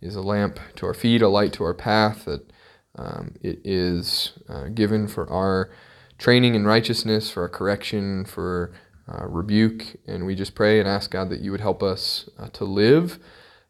[0.00, 2.50] is a lamp to our feet, a light to our path, that
[2.96, 5.70] um, it is uh, given for our
[6.18, 8.72] training in righteousness, for our correction, for
[9.08, 9.96] uh, rebuke.
[10.06, 13.18] And we just pray and ask God that you would help us uh, to live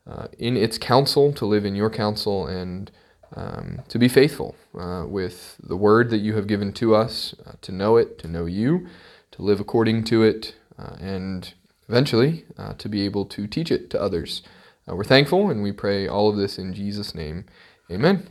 [0.07, 2.91] uh, in its counsel, to live in your counsel, and
[3.35, 7.53] um, to be faithful uh, with the word that you have given to us, uh,
[7.63, 8.87] to know it, to know you,
[9.33, 11.55] to live according to it, uh, and
[11.89, 14.43] eventually uh, to be able to teach it to others.
[14.89, 17.45] Uh, we're thankful and we pray all of this in Jesus' name.
[17.91, 18.29] Amen.